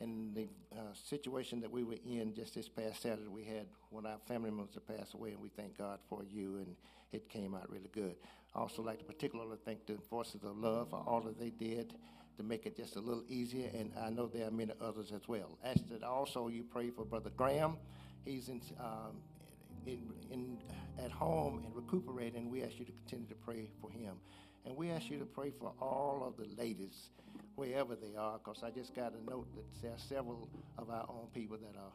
in 0.00 0.32
the 0.34 0.48
uh, 0.76 0.92
situation 0.92 1.60
that 1.60 1.70
we 1.70 1.82
were 1.82 1.96
in 2.04 2.34
just 2.34 2.54
this 2.54 2.68
past 2.68 3.02
Saturday. 3.02 3.28
We 3.28 3.44
had 3.44 3.66
one 3.90 4.04
of 4.04 4.12
our 4.12 4.18
family 4.26 4.50
members 4.50 4.74
that 4.74 4.86
passed 4.86 5.14
away, 5.14 5.30
and 5.30 5.40
we 5.40 5.48
thank 5.48 5.78
God 5.78 5.98
for 6.08 6.22
you, 6.24 6.56
and 6.56 6.76
it 7.12 7.28
came 7.28 7.54
out 7.54 7.70
really 7.70 7.90
good. 7.92 8.16
I 8.54 8.60
also 8.60 8.82
like 8.82 8.98
to 8.98 9.04
particularly 9.04 9.56
thank 9.64 9.86
the 9.86 9.96
Voices 10.10 10.42
of 10.44 10.58
Love 10.58 10.90
for 10.90 11.02
all 11.06 11.22
that 11.22 11.38
they 11.38 11.50
did 11.50 11.94
to 12.36 12.42
make 12.42 12.66
it 12.66 12.76
just 12.76 12.96
a 12.96 13.00
little 13.00 13.24
easier, 13.28 13.70
and 13.72 13.92
I 13.98 14.10
know 14.10 14.26
there 14.26 14.48
are 14.48 14.50
many 14.50 14.72
others 14.80 15.12
as 15.14 15.26
well. 15.26 15.58
Ask 15.64 15.88
that 15.88 16.02
also 16.02 16.48
you 16.48 16.64
pray 16.64 16.90
for 16.90 17.04
Brother 17.04 17.30
Graham 17.36 17.76
he's 18.24 18.48
in, 18.48 18.60
um, 18.80 19.16
in, 19.86 20.00
in, 20.30 20.58
at 21.02 21.10
home 21.10 21.62
and 21.64 21.74
recuperating. 21.74 22.50
We 22.50 22.62
ask 22.62 22.78
you 22.78 22.84
to 22.84 22.92
continue 22.92 23.28
to 23.28 23.34
pray 23.34 23.70
for 23.80 23.90
him. 23.90 24.14
And 24.66 24.76
we 24.76 24.90
ask 24.90 25.10
you 25.10 25.18
to 25.18 25.26
pray 25.26 25.50
for 25.58 25.72
all 25.80 26.24
of 26.26 26.36
the 26.36 26.54
ladies, 26.56 27.10
wherever 27.54 27.94
they 27.94 28.16
are, 28.16 28.38
because 28.38 28.62
I 28.62 28.70
just 28.70 28.94
got 28.94 29.12
a 29.12 29.30
note 29.30 29.46
that 29.54 29.64
there 29.82 29.92
are 29.92 29.98
several 29.98 30.48
of 30.78 30.88
our 30.88 31.06
own 31.08 31.28
people 31.34 31.58
that 31.58 31.78
are 31.78 31.92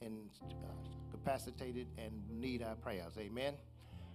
incapacitated 0.00 1.86
uh, 1.98 2.02
and 2.02 2.40
need 2.40 2.62
our 2.62 2.74
prayers. 2.74 3.14
Amen. 3.18 3.54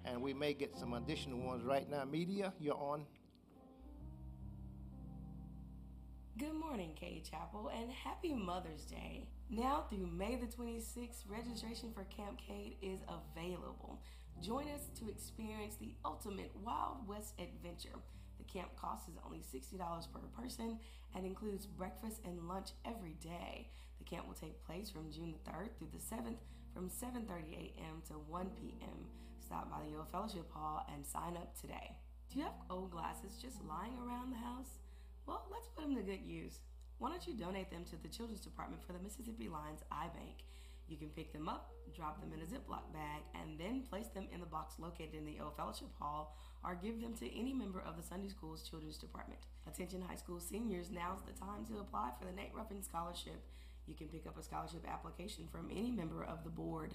And 0.06 0.22
we 0.22 0.34
may 0.34 0.54
get 0.54 0.76
some 0.78 0.94
additional 0.94 1.40
ones 1.40 1.64
right 1.64 1.90
now. 1.90 2.06
Media, 2.06 2.54
you're 2.60 2.76
on. 2.76 3.06
Good 6.38 6.54
morning, 6.54 6.94
Cade 6.96 7.28
Chapel, 7.30 7.72
and 7.76 7.92
happy 7.92 8.34
Mother's 8.34 8.86
Day. 8.86 9.28
Now 9.54 9.84
through 9.90 10.08
May 10.08 10.38
the 10.38 10.48
26th, 10.48 11.28
registration 11.28 11.92
for 11.94 12.06
Camp 12.06 12.40
Cade 12.40 12.78
is 12.82 13.02
available. 13.04 14.00
Join 14.42 14.64
us 14.70 14.88
to 14.98 15.10
experience 15.10 15.76
the 15.76 15.94
ultimate 16.06 16.52
Wild 16.64 17.06
West 17.06 17.34
adventure. 17.38 18.00
The 18.38 18.46
camp 18.46 18.70
cost 18.80 19.10
is 19.10 19.16
only 19.26 19.40
$60 19.40 19.78
per 20.14 20.42
person 20.42 20.80
and 21.14 21.26
includes 21.26 21.66
breakfast 21.66 22.22
and 22.24 22.48
lunch 22.48 22.70
every 22.86 23.18
day. 23.22 23.68
The 24.00 24.06
camp 24.06 24.26
will 24.26 24.36
take 24.36 24.66
place 24.66 24.90
from 24.90 25.12
June 25.12 25.34
the 25.34 25.52
3rd 25.52 25.72
through 25.78 25.90
the 25.92 26.00
7th 26.00 26.40
from 26.74 26.88
7:30 26.88 27.76
a.m. 27.76 28.02
to 28.08 28.14
1 28.14 28.50
p.m. 28.56 29.06
Stop 29.46 29.70
by 29.70 29.84
the 29.84 29.98
old 29.98 30.08
fellowship 30.14 30.50
hall 30.54 30.86
and 30.94 31.06
sign 31.06 31.36
up 31.36 31.60
today. 31.60 31.98
Do 32.32 32.40
you 32.40 32.46
have 32.46 32.56
old 32.70 32.92
glasses 32.92 33.36
just 33.42 33.58
lying 33.68 33.98
around 34.00 34.32
the 34.32 34.38
house? 34.38 34.80
Well, 35.28 35.46
let's 35.52 35.68
put 35.68 35.84
them 35.84 35.96
to 35.98 36.04
good 36.04 36.24
use. 36.24 36.62
Why 37.02 37.10
don't 37.10 37.26
you 37.26 37.34
donate 37.34 37.72
them 37.72 37.84
to 37.90 37.96
the 37.98 38.14
Children's 38.14 38.46
Department 38.46 38.84
for 38.86 38.94
the 38.94 39.00
Mississippi 39.00 39.50
Lions 39.50 39.82
Eye 39.92 40.14
Bank? 40.14 40.46
You 40.88 40.98
can 40.98 41.10
pick 41.10 41.34
them 41.34 41.50
up, 41.50 41.72
drop 41.96 42.22
them 42.22 42.32
in 42.32 42.42
a 42.42 42.46
Ziploc 42.46 42.94
bag, 42.94 43.24
and 43.34 43.60
then 43.60 43.82
place 43.90 44.10
them 44.14 44.28
in 44.32 44.40
the 44.40 44.46
box 44.46 44.76
located 44.78 45.16
in 45.16 45.26
the 45.26 45.40
Old 45.42 45.58
Fellowship 45.58 45.90
Hall 46.00 46.38
or 46.64 46.76
give 46.76 47.02
them 47.02 47.16
to 47.16 47.36
any 47.36 47.54
member 47.54 47.82
of 47.82 47.98
the 47.98 48.04
Sunday 48.04 48.28
School's 48.28 48.70
Children's 48.70 49.00
Department. 49.00 49.42
Attention 49.68 50.04
high 50.04 50.16
school 50.16 50.40
seniors, 50.40 50.92
now's 50.92 51.24
the 51.26 51.34
time 51.34 51.66
to 51.66 51.80
apply 51.80 52.12
for 52.20 52.26
the 52.26 52.34
Nate 52.34 52.54
Ruffin 52.54 52.84
Scholarship. 52.84 53.42
You 53.88 53.96
can 53.96 54.08
pick 54.08 54.28
up 54.28 54.38
a 54.38 54.44
scholarship 54.44 54.86
application 54.88 55.48
from 55.52 55.72
any 55.72 55.90
member 55.90 56.24
of 56.24 56.44
the 56.44 56.52
board. 56.52 56.94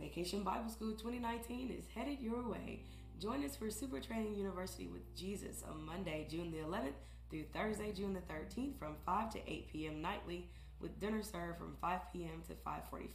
Vacation 0.00 0.42
Bible 0.42 0.70
School 0.70 0.92
2019 0.92 1.68
is 1.68 1.84
headed 1.94 2.18
your 2.18 2.48
way. 2.48 2.80
Join 3.20 3.44
us 3.44 3.56
for 3.56 3.68
Super 3.68 4.00
Training 4.00 4.36
University 4.36 4.86
with 4.86 5.14
Jesus 5.14 5.62
on 5.68 5.84
Monday, 5.84 6.26
June 6.30 6.50
the 6.50 6.66
11th 6.66 6.94
through 7.34 7.44
Thursday, 7.52 7.90
June 7.90 8.14
the 8.14 8.20
13th 8.32 8.78
from 8.78 8.94
5 9.04 9.32
to 9.32 9.38
8 9.50 9.72
p.m. 9.72 10.00
nightly 10.00 10.48
with 10.80 11.00
dinner 11.00 11.20
served 11.20 11.58
from 11.58 11.74
5 11.80 12.00
p.m. 12.12 12.42
to 12.46 12.54
5:45. 12.54 13.08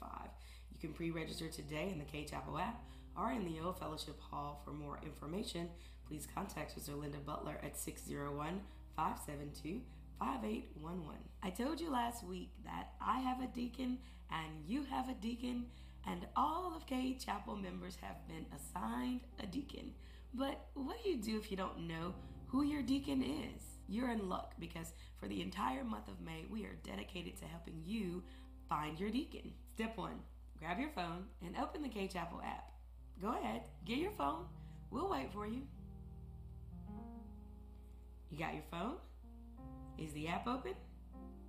You 0.74 0.78
can 0.82 0.92
pre-register 0.92 1.48
today 1.48 1.88
in 1.90 2.00
the 2.00 2.04
Cade-Chapel 2.04 2.58
app 2.58 2.84
or 3.18 3.32
in 3.32 3.46
the 3.46 3.62
Old 3.62 3.80
Fellowship 3.80 4.20
Hall. 4.20 4.62
For 4.66 4.72
more 4.72 5.00
information, 5.04 5.70
please 6.06 6.28
contact 6.36 6.74
Sister 6.74 6.96
Linda 6.96 7.20
Butler 7.20 7.60
at 7.64 7.78
601 7.80 8.60
572 8.98 9.80
5811. 10.20 11.16
I 11.42 11.50
told 11.52 11.80
you 11.80 11.90
last 11.90 12.26
week 12.26 12.50
that 12.66 12.90
I 13.00 13.20
have 13.20 13.42
a 13.42 13.48
deacon 13.48 14.00
and 14.30 14.68
you 14.68 14.84
have 14.84 15.08
a 15.08 15.14
deacon, 15.14 15.68
and 16.06 16.28
all 16.36 16.74
of 16.76 16.86
Cade 16.86 17.22
Chapel 17.22 17.56
members 17.56 17.96
have 18.02 18.18
been 18.28 18.46
assigned 18.54 19.22
a 19.42 19.46
deacon. 19.46 19.94
But 20.34 20.60
what 20.74 21.02
do 21.02 21.10
you 21.10 21.16
do 21.16 21.38
if 21.38 21.50
you 21.50 21.56
don't 21.56 21.88
know 21.88 22.14
who 22.48 22.64
your 22.64 22.82
deacon 22.82 23.24
is? 23.24 23.69
You're 23.90 24.12
in 24.12 24.30
luck 24.30 24.54
because 24.60 24.94
for 25.20 25.28
the 25.28 25.42
entire 25.42 25.84
month 25.84 26.08
of 26.08 26.22
May, 26.22 26.46
we 26.50 26.64
are 26.66 26.78
dedicated 26.84 27.38
to 27.38 27.46
helping 27.46 27.82
you 27.84 28.24
find 28.70 29.00
your 29.00 29.10
deacon. 29.10 29.52
Step 29.74 29.98
one 29.98 30.20
grab 30.60 30.78
your 30.78 30.90
phone 30.90 31.24
and 31.44 31.56
open 31.58 31.82
the 31.82 31.90
Cade 31.90 32.12
Chapel 32.12 32.42
app. 32.46 32.72
Go 33.22 33.30
ahead, 33.30 33.62
get 33.86 33.98
your 33.98 34.12
phone. 34.12 34.46
We'll 34.92 35.10
wait 35.10 35.32
for 35.34 35.48
you. 35.48 35.62
You 38.30 38.38
got 38.38 38.54
your 38.54 38.64
phone? 38.70 38.96
Is 39.98 40.12
the 40.14 40.28
app 40.28 40.48
open? 40.48 40.74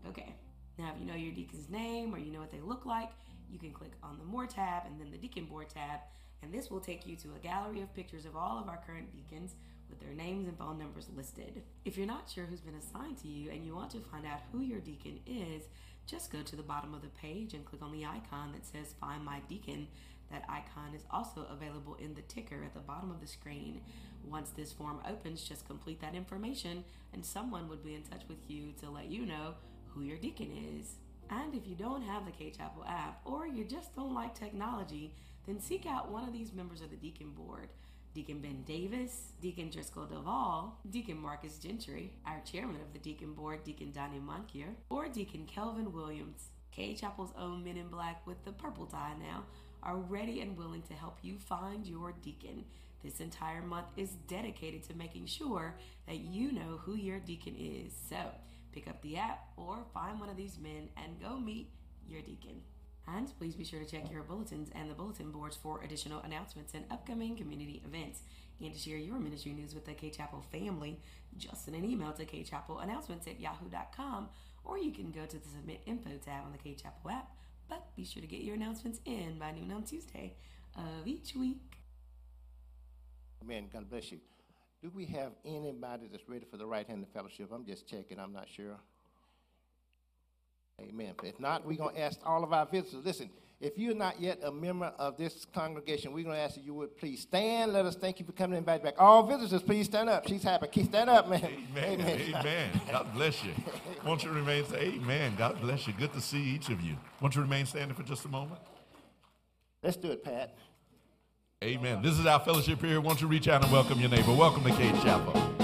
Okay. 0.08 0.34
Now, 0.78 0.92
if 0.94 1.00
you 1.00 1.06
know 1.06 1.14
your 1.14 1.34
deacon's 1.34 1.68
name 1.68 2.14
or 2.14 2.18
you 2.18 2.32
know 2.32 2.40
what 2.40 2.50
they 2.50 2.60
look 2.60 2.86
like, 2.86 3.10
you 3.50 3.58
can 3.58 3.72
click 3.72 3.92
on 4.02 4.16
the 4.18 4.24
More 4.24 4.46
tab 4.46 4.84
and 4.86 4.98
then 4.98 5.10
the 5.10 5.18
Deacon 5.18 5.44
Board 5.44 5.68
tab, 5.68 6.00
and 6.42 6.54
this 6.54 6.70
will 6.70 6.80
take 6.80 7.06
you 7.06 7.16
to 7.16 7.34
a 7.34 7.38
gallery 7.38 7.82
of 7.82 7.92
pictures 7.94 8.24
of 8.24 8.36
all 8.36 8.58
of 8.58 8.68
our 8.68 8.80
current 8.86 9.12
deacons 9.12 9.56
with 9.90 10.00
their 10.00 10.14
names 10.14 10.48
and 10.48 10.56
phone 10.56 10.78
numbers 10.78 11.08
listed. 11.16 11.62
If 11.84 11.96
you're 11.96 12.06
not 12.06 12.30
sure 12.32 12.46
who's 12.46 12.60
been 12.60 12.74
assigned 12.76 13.18
to 13.18 13.28
you 13.28 13.50
and 13.50 13.64
you 13.64 13.74
want 13.74 13.90
to 13.90 14.00
find 14.00 14.24
out 14.24 14.40
who 14.52 14.60
your 14.60 14.80
deacon 14.80 15.20
is, 15.26 15.64
just 16.06 16.32
go 16.32 16.42
to 16.42 16.56
the 16.56 16.62
bottom 16.62 16.94
of 16.94 17.02
the 17.02 17.08
page 17.08 17.54
and 17.54 17.64
click 17.64 17.82
on 17.82 17.92
the 17.92 18.06
icon 18.06 18.52
that 18.52 18.64
says 18.66 18.94
Find 19.00 19.24
My 19.24 19.40
Deacon. 19.48 19.86
That 20.30 20.44
icon 20.48 20.94
is 20.94 21.02
also 21.10 21.46
available 21.50 21.96
in 21.96 22.14
the 22.14 22.22
ticker 22.22 22.62
at 22.64 22.72
the 22.72 22.80
bottom 22.80 23.10
of 23.10 23.20
the 23.20 23.26
screen. 23.26 23.80
Once 24.24 24.50
this 24.50 24.72
form 24.72 25.00
opens, 25.08 25.42
just 25.42 25.66
complete 25.66 26.00
that 26.00 26.14
information 26.14 26.84
and 27.12 27.24
someone 27.24 27.68
would 27.68 27.84
be 27.84 27.94
in 27.94 28.02
touch 28.02 28.22
with 28.28 28.38
you 28.48 28.72
to 28.80 28.90
let 28.90 29.10
you 29.10 29.26
know 29.26 29.54
who 29.88 30.02
your 30.02 30.18
deacon 30.18 30.50
is. 30.78 30.94
And 31.30 31.54
if 31.54 31.66
you 31.66 31.74
don't 31.74 32.02
have 32.02 32.26
the 32.26 32.32
Cade 32.32 32.56
Chapel 32.56 32.84
app 32.86 33.20
or 33.24 33.46
you 33.46 33.64
just 33.64 33.94
don't 33.94 34.14
like 34.14 34.34
technology, 34.34 35.14
then 35.46 35.60
seek 35.60 35.86
out 35.86 36.10
one 36.10 36.26
of 36.26 36.32
these 36.32 36.52
members 36.52 36.80
of 36.80 36.90
the 36.90 36.96
Deacon 36.96 37.30
Board. 37.30 37.68
Deacon 38.12 38.40
Ben 38.40 38.62
Davis, 38.62 39.32
Deacon 39.40 39.70
Driscoll 39.70 40.06
Duvall, 40.06 40.80
Deacon 40.90 41.16
Marcus 41.16 41.58
Gentry, 41.58 42.12
our 42.26 42.40
chairman 42.40 42.80
of 42.80 42.92
the 42.92 42.98
Deacon 42.98 43.34
Board, 43.34 43.62
Deacon 43.62 43.92
Donnie 43.92 44.18
Monkier, 44.18 44.74
or 44.88 45.08
Deacon 45.08 45.46
Kelvin 45.46 45.92
Williams. 45.92 46.48
Cade 46.72 46.98
Chapel's 46.98 47.32
own 47.38 47.62
men 47.62 47.76
in 47.76 47.88
black 47.88 48.26
with 48.26 48.44
the 48.44 48.52
purple 48.52 48.86
tie 48.86 49.14
now 49.20 49.44
are 49.82 49.96
ready 49.96 50.40
and 50.40 50.56
willing 50.56 50.82
to 50.82 50.94
help 50.94 51.18
you 51.22 51.38
find 51.38 51.86
your 51.86 52.12
deacon. 52.22 52.64
This 53.02 53.20
entire 53.20 53.62
month 53.62 53.86
is 53.96 54.10
dedicated 54.28 54.82
to 54.84 54.96
making 54.96 55.26
sure 55.26 55.76
that 56.06 56.18
you 56.18 56.52
know 56.52 56.80
who 56.82 56.96
your 56.96 57.18
deacon 57.18 57.54
is. 57.58 57.92
So 58.08 58.16
pick 58.72 58.88
up 58.88 59.00
the 59.02 59.16
app 59.16 59.48
or 59.56 59.84
find 59.94 60.20
one 60.20 60.28
of 60.28 60.36
these 60.36 60.58
men 60.58 60.88
and 60.96 61.20
go 61.20 61.38
meet 61.38 61.70
your 62.06 62.22
deacon. 62.22 62.60
And 63.16 63.32
please 63.38 63.54
be 63.54 63.64
sure 63.64 63.80
to 63.80 63.86
check 63.86 64.10
your 64.10 64.22
bulletins 64.22 64.70
and 64.74 64.90
the 64.90 64.94
bulletin 64.94 65.30
boards 65.30 65.56
for 65.56 65.82
additional 65.82 66.20
announcements 66.22 66.74
and 66.74 66.84
upcoming 66.90 67.36
community 67.36 67.82
events. 67.84 68.20
And 68.60 68.72
to 68.72 68.78
share 68.78 68.98
your 68.98 69.18
ministry 69.18 69.52
news 69.52 69.74
with 69.74 69.86
the 69.86 69.94
Cade 69.94 70.14
Chapel 70.14 70.44
family, 70.52 71.00
just 71.36 71.64
send 71.64 71.76
an 71.76 71.84
email 71.84 72.12
to 72.12 72.26
announcements 72.78 73.26
at 73.26 73.40
yahoo.com 73.40 74.28
or 74.64 74.78
you 74.78 74.92
can 74.92 75.10
go 75.10 75.24
to 75.24 75.38
the 75.38 75.48
Submit 75.48 75.80
Info 75.86 76.10
tab 76.24 76.44
on 76.44 76.52
the 76.52 76.58
Cade 76.58 76.78
Chapel 76.82 77.10
app. 77.10 77.30
But 77.68 77.94
be 77.96 78.04
sure 78.04 78.20
to 78.20 78.26
get 78.26 78.42
your 78.42 78.56
announcements 78.56 79.00
in 79.04 79.38
by 79.38 79.52
noon 79.52 79.72
on 79.72 79.84
Tuesday 79.84 80.34
of 80.76 81.06
each 81.06 81.34
week. 81.34 81.78
Amen. 83.42 83.68
God 83.72 83.88
bless 83.88 84.12
you. 84.12 84.18
Do 84.82 84.90
we 84.94 85.06
have 85.06 85.32
anybody 85.44 86.08
that's 86.10 86.28
ready 86.28 86.44
for 86.50 86.56
the 86.56 86.66
right 86.66 86.86
hand 86.86 87.02
of 87.02 87.08
fellowship? 87.10 87.50
I'm 87.52 87.64
just 87.64 87.86
checking. 87.86 88.18
I'm 88.18 88.32
not 88.32 88.48
sure. 88.48 88.78
Amen. 90.88 91.14
If 91.22 91.38
not, 91.38 91.66
we're 91.66 91.76
going 91.76 91.94
to 91.94 92.00
ask 92.00 92.18
all 92.24 92.44
of 92.44 92.52
our 92.52 92.66
visitors. 92.66 93.04
Listen, 93.04 93.30
if 93.60 93.76
you're 93.76 93.94
not 93.94 94.20
yet 94.20 94.40
a 94.42 94.50
member 94.50 94.92
of 94.98 95.18
this 95.18 95.46
congregation, 95.54 96.12
we're 96.12 96.24
going 96.24 96.36
to 96.36 96.40
ask 96.40 96.54
that 96.54 96.64
you 96.64 96.72
would 96.74 96.96
please 96.96 97.20
stand. 97.20 97.72
Let 97.72 97.84
us 97.84 97.94
thank 97.94 98.18
you 98.18 98.24
for 98.24 98.32
coming 98.32 98.56
in 98.56 98.64
back. 98.64 98.82
back. 98.82 98.94
All 98.98 99.22
visitors, 99.22 99.62
please 99.62 99.86
stand 99.86 100.08
up. 100.08 100.26
She's 100.26 100.42
happy. 100.42 100.66
Keep 100.68 100.86
stand 100.86 101.10
up, 101.10 101.28
man. 101.28 101.44
Amen. 101.44 102.00
Amen. 102.00 102.20
amen. 102.34 102.80
God 102.90 103.12
bless 103.12 103.44
you. 103.44 103.52
Won't 104.04 104.24
you 104.24 104.30
remain 104.30 104.64
standing? 104.64 105.02
Amen. 105.02 105.34
God 105.36 105.60
bless 105.60 105.86
you. 105.86 105.92
Good 105.92 106.12
to 106.14 106.20
see 106.20 106.42
each 106.42 106.70
of 106.70 106.80
you. 106.80 106.96
Won't 107.20 107.34
you 107.34 107.42
remain 107.42 107.66
standing 107.66 107.94
for 107.94 108.02
just 108.02 108.24
a 108.24 108.28
moment? 108.28 108.60
Let's 109.82 109.96
do 109.96 110.10
it, 110.10 110.24
Pat. 110.24 110.56
Amen. 111.62 112.00
This 112.00 112.18
is 112.18 112.24
our 112.24 112.40
fellowship 112.40 112.80
here. 112.80 113.02
Won't 113.02 113.20
you 113.20 113.26
reach 113.26 113.46
out 113.46 113.62
and 113.62 113.70
welcome 113.70 114.00
your 114.00 114.08
neighbor? 114.08 114.32
Welcome 114.32 114.64
to 114.64 114.70
Cade 114.70 114.94
Chapel. 115.02 115.59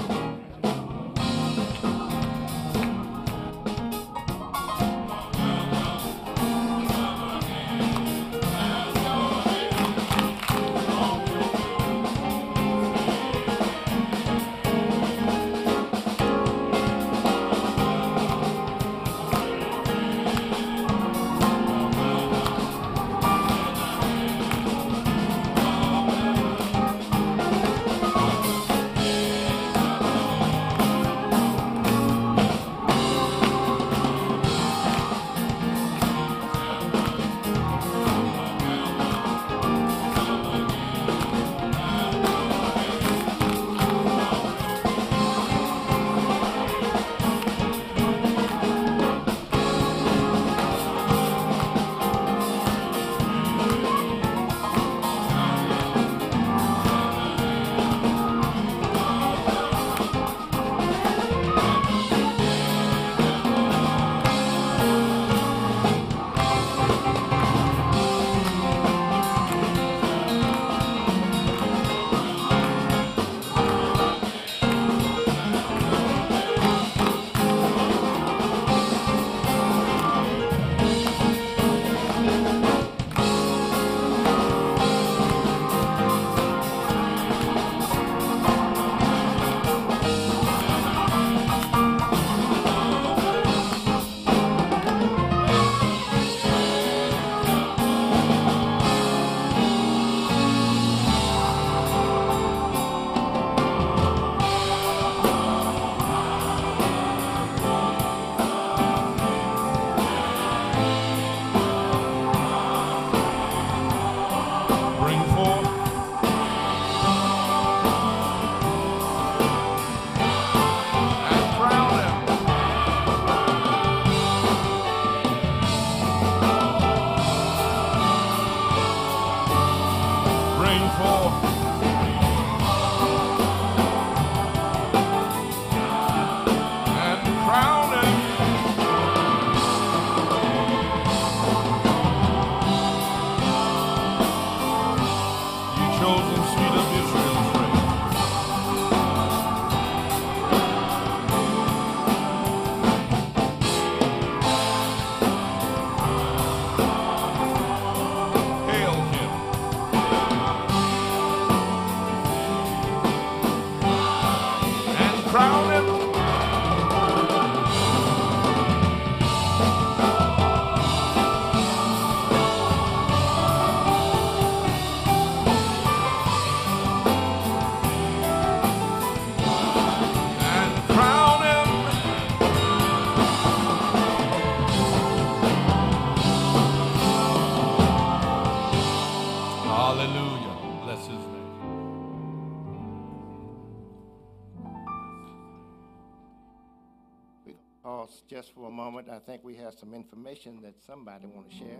Just 198.27 198.53
for 198.53 198.67
a 198.67 198.71
moment. 198.71 199.09
I 199.09 199.19
think 199.19 199.43
we 199.43 199.55
have 199.55 199.73
some 199.73 199.93
information 199.93 200.61
that 200.61 200.75
somebody 200.85 201.25
want 201.25 201.49
to 201.49 201.55
share. 201.55 201.79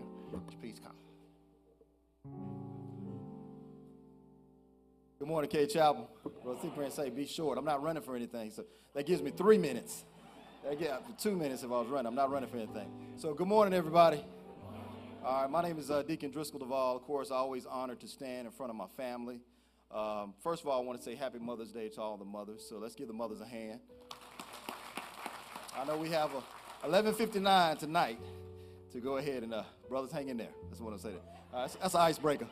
Please 0.60 0.80
come. 0.82 0.96
Good 5.18 5.28
morning, 5.28 5.50
Cade 5.50 5.70
Chapel. 5.70 6.08
Brother 6.44 6.60
C. 6.62 6.70
Prince 6.74 6.94
say, 6.94 7.10
be 7.10 7.26
short. 7.26 7.58
I'm 7.58 7.64
not 7.64 7.82
running 7.82 8.02
for 8.02 8.14
anything, 8.14 8.50
so 8.50 8.64
that 8.94 9.04
gives 9.04 9.20
me 9.20 9.30
three 9.30 9.58
minutes. 9.58 10.04
That 10.64 10.78
get 10.78 11.04
for 11.06 11.12
two 11.18 11.34
minutes 11.36 11.62
if 11.62 11.72
I 11.72 11.80
was 11.80 11.88
running. 11.88 12.06
I'm 12.06 12.14
not 12.14 12.30
running 12.30 12.48
for 12.48 12.56
anything. 12.56 12.88
So 13.16 13.34
good 13.34 13.48
morning, 13.48 13.74
everybody. 13.74 14.24
All 15.24 15.42
right, 15.42 15.50
my 15.50 15.62
name 15.62 15.78
is 15.78 15.90
uh, 15.90 16.02
Deacon 16.02 16.30
Driscoll 16.30 16.60
Duvall. 16.60 16.96
Of 16.96 17.02
course, 17.02 17.30
always 17.30 17.66
honored 17.66 18.00
to 18.00 18.08
stand 18.08 18.46
in 18.46 18.52
front 18.52 18.70
of 18.70 18.76
my 18.76 18.86
family. 18.96 19.40
Um, 19.90 20.34
first 20.42 20.62
of 20.62 20.68
all, 20.68 20.80
I 20.80 20.84
want 20.84 20.98
to 20.98 21.04
say 21.04 21.14
Happy 21.14 21.38
Mother's 21.38 21.72
Day 21.72 21.88
to 21.88 22.00
all 22.00 22.16
the 22.16 22.24
mothers. 22.24 22.64
So 22.68 22.76
let's 22.78 22.94
give 22.94 23.08
the 23.08 23.14
mothers 23.14 23.40
a 23.40 23.46
hand. 23.46 23.80
I 25.78 25.84
know 25.84 25.96
we 25.96 26.08
have 26.10 26.30
a 26.34 26.88
11:59 26.88 27.78
tonight 27.78 28.18
to 28.90 28.98
go 28.98 29.18
ahead 29.18 29.44
and 29.44 29.54
uh, 29.54 29.62
brothers 29.88 30.10
hang 30.10 30.28
in 30.28 30.36
there. 30.36 30.48
That's 30.68 30.80
what 30.80 30.92
I 30.92 30.96
say. 30.96 31.10
That. 31.10 31.56
Uh, 31.56 31.60
that's, 31.60 31.74
that's 31.76 31.94
an 31.94 32.00
icebreaker. 32.00 32.48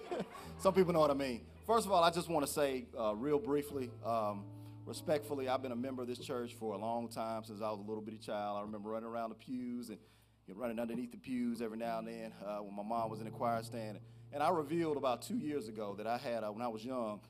Some 0.58 0.72
people 0.72 0.94
know 0.94 1.00
what 1.00 1.10
I 1.10 1.14
mean. 1.14 1.42
First 1.66 1.84
of 1.84 1.92
all, 1.92 2.02
I 2.02 2.10
just 2.10 2.30
want 2.30 2.46
to 2.46 2.50
say 2.50 2.86
uh, 2.98 3.14
real 3.14 3.38
briefly, 3.38 3.90
um, 4.06 4.44
respectfully, 4.86 5.50
I've 5.50 5.60
been 5.60 5.72
a 5.72 5.76
member 5.76 6.00
of 6.00 6.08
this 6.08 6.18
church 6.18 6.54
for 6.54 6.72
a 6.72 6.78
long 6.78 7.08
time 7.08 7.44
since 7.44 7.60
I 7.60 7.70
was 7.70 7.78
a 7.78 7.82
little 7.82 8.02
bitty 8.02 8.16
child. 8.16 8.56
I 8.56 8.62
remember 8.62 8.88
running 8.88 9.08
around 9.08 9.28
the 9.28 9.36
pews 9.36 9.90
and 9.90 9.98
you 10.46 10.54
know, 10.54 10.60
running 10.60 10.78
underneath 10.78 11.10
the 11.10 11.18
pews 11.18 11.60
every 11.60 11.76
now 11.76 11.98
and 11.98 12.08
then 12.08 12.32
uh, 12.42 12.56
when 12.58 12.74
my 12.74 12.82
mom 12.82 13.10
was 13.10 13.18
in 13.18 13.26
the 13.26 13.32
choir 13.32 13.62
stand. 13.62 13.98
And 14.32 14.42
I 14.42 14.48
revealed 14.48 14.96
about 14.96 15.20
two 15.20 15.36
years 15.36 15.68
ago 15.68 15.94
that 15.98 16.06
I 16.06 16.16
had, 16.16 16.42
uh, 16.42 16.48
when 16.48 16.62
I 16.62 16.68
was 16.68 16.82
young, 16.82 17.20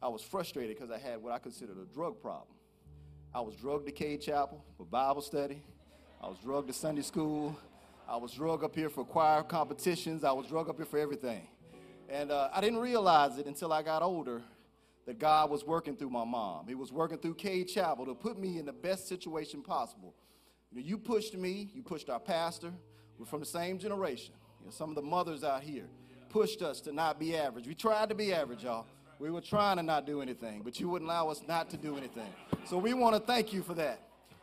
I 0.00 0.08
was 0.08 0.22
frustrated 0.22 0.74
because 0.74 0.90
I 0.90 0.98
had 0.98 1.22
what 1.22 1.34
I 1.34 1.38
considered 1.38 1.76
a 1.76 1.84
drug 1.94 2.18
problem. 2.22 2.55
I 3.36 3.40
was 3.40 3.54
drugged 3.54 3.84
to 3.84 3.92
Cade 3.92 4.22
Chapel 4.22 4.64
for 4.78 4.86
Bible 4.86 5.20
study. 5.20 5.60
I 6.22 6.26
was 6.26 6.38
drugged 6.38 6.68
to 6.68 6.72
Sunday 6.72 7.02
school. 7.02 7.54
I 8.08 8.16
was 8.16 8.32
drugged 8.32 8.64
up 8.64 8.74
here 8.74 8.88
for 8.88 9.04
choir 9.04 9.42
competitions. 9.42 10.24
I 10.24 10.32
was 10.32 10.46
drugged 10.46 10.70
up 10.70 10.78
here 10.78 10.86
for 10.86 10.98
everything. 10.98 11.46
And 12.08 12.30
uh, 12.30 12.48
I 12.50 12.62
didn't 12.62 12.78
realize 12.78 13.36
it 13.36 13.44
until 13.44 13.74
I 13.74 13.82
got 13.82 14.00
older 14.00 14.40
that 15.04 15.18
God 15.18 15.50
was 15.50 15.66
working 15.66 15.98
through 15.98 16.08
my 16.08 16.24
mom. 16.24 16.66
He 16.66 16.74
was 16.74 16.90
working 16.90 17.18
through 17.18 17.34
Cade 17.34 17.68
Chapel 17.68 18.06
to 18.06 18.14
put 18.14 18.38
me 18.38 18.58
in 18.58 18.64
the 18.64 18.72
best 18.72 19.06
situation 19.06 19.60
possible. 19.60 20.14
You, 20.72 20.80
know, 20.80 20.86
you 20.86 20.96
pushed 20.96 21.36
me, 21.36 21.68
you 21.74 21.82
pushed 21.82 22.08
our 22.08 22.18
pastor. 22.18 22.72
We're 23.18 23.26
from 23.26 23.40
the 23.40 23.44
same 23.44 23.78
generation. 23.78 24.32
You 24.60 24.64
know, 24.68 24.72
some 24.72 24.88
of 24.88 24.96
the 24.96 25.02
mothers 25.02 25.44
out 25.44 25.62
here 25.62 25.88
pushed 26.30 26.62
us 26.62 26.80
to 26.80 26.92
not 26.92 27.20
be 27.20 27.36
average. 27.36 27.66
We 27.66 27.74
tried 27.74 28.08
to 28.08 28.14
be 28.14 28.32
average, 28.32 28.64
y'all. 28.64 28.86
We 29.18 29.30
were 29.30 29.40
trying 29.40 29.78
to 29.78 29.82
not 29.82 30.06
do 30.06 30.20
anything, 30.20 30.62
but 30.62 30.78
you 30.78 30.88
wouldn't 30.88 31.10
allow 31.10 31.28
us 31.28 31.42
not 31.48 31.70
to 31.70 31.76
do 31.76 31.96
anything. 31.96 32.28
So 32.66 32.76
we 32.76 32.92
want 32.92 33.14
to 33.16 33.20
thank 33.20 33.52
you 33.52 33.62
for 33.62 33.74
that. 33.74 34.00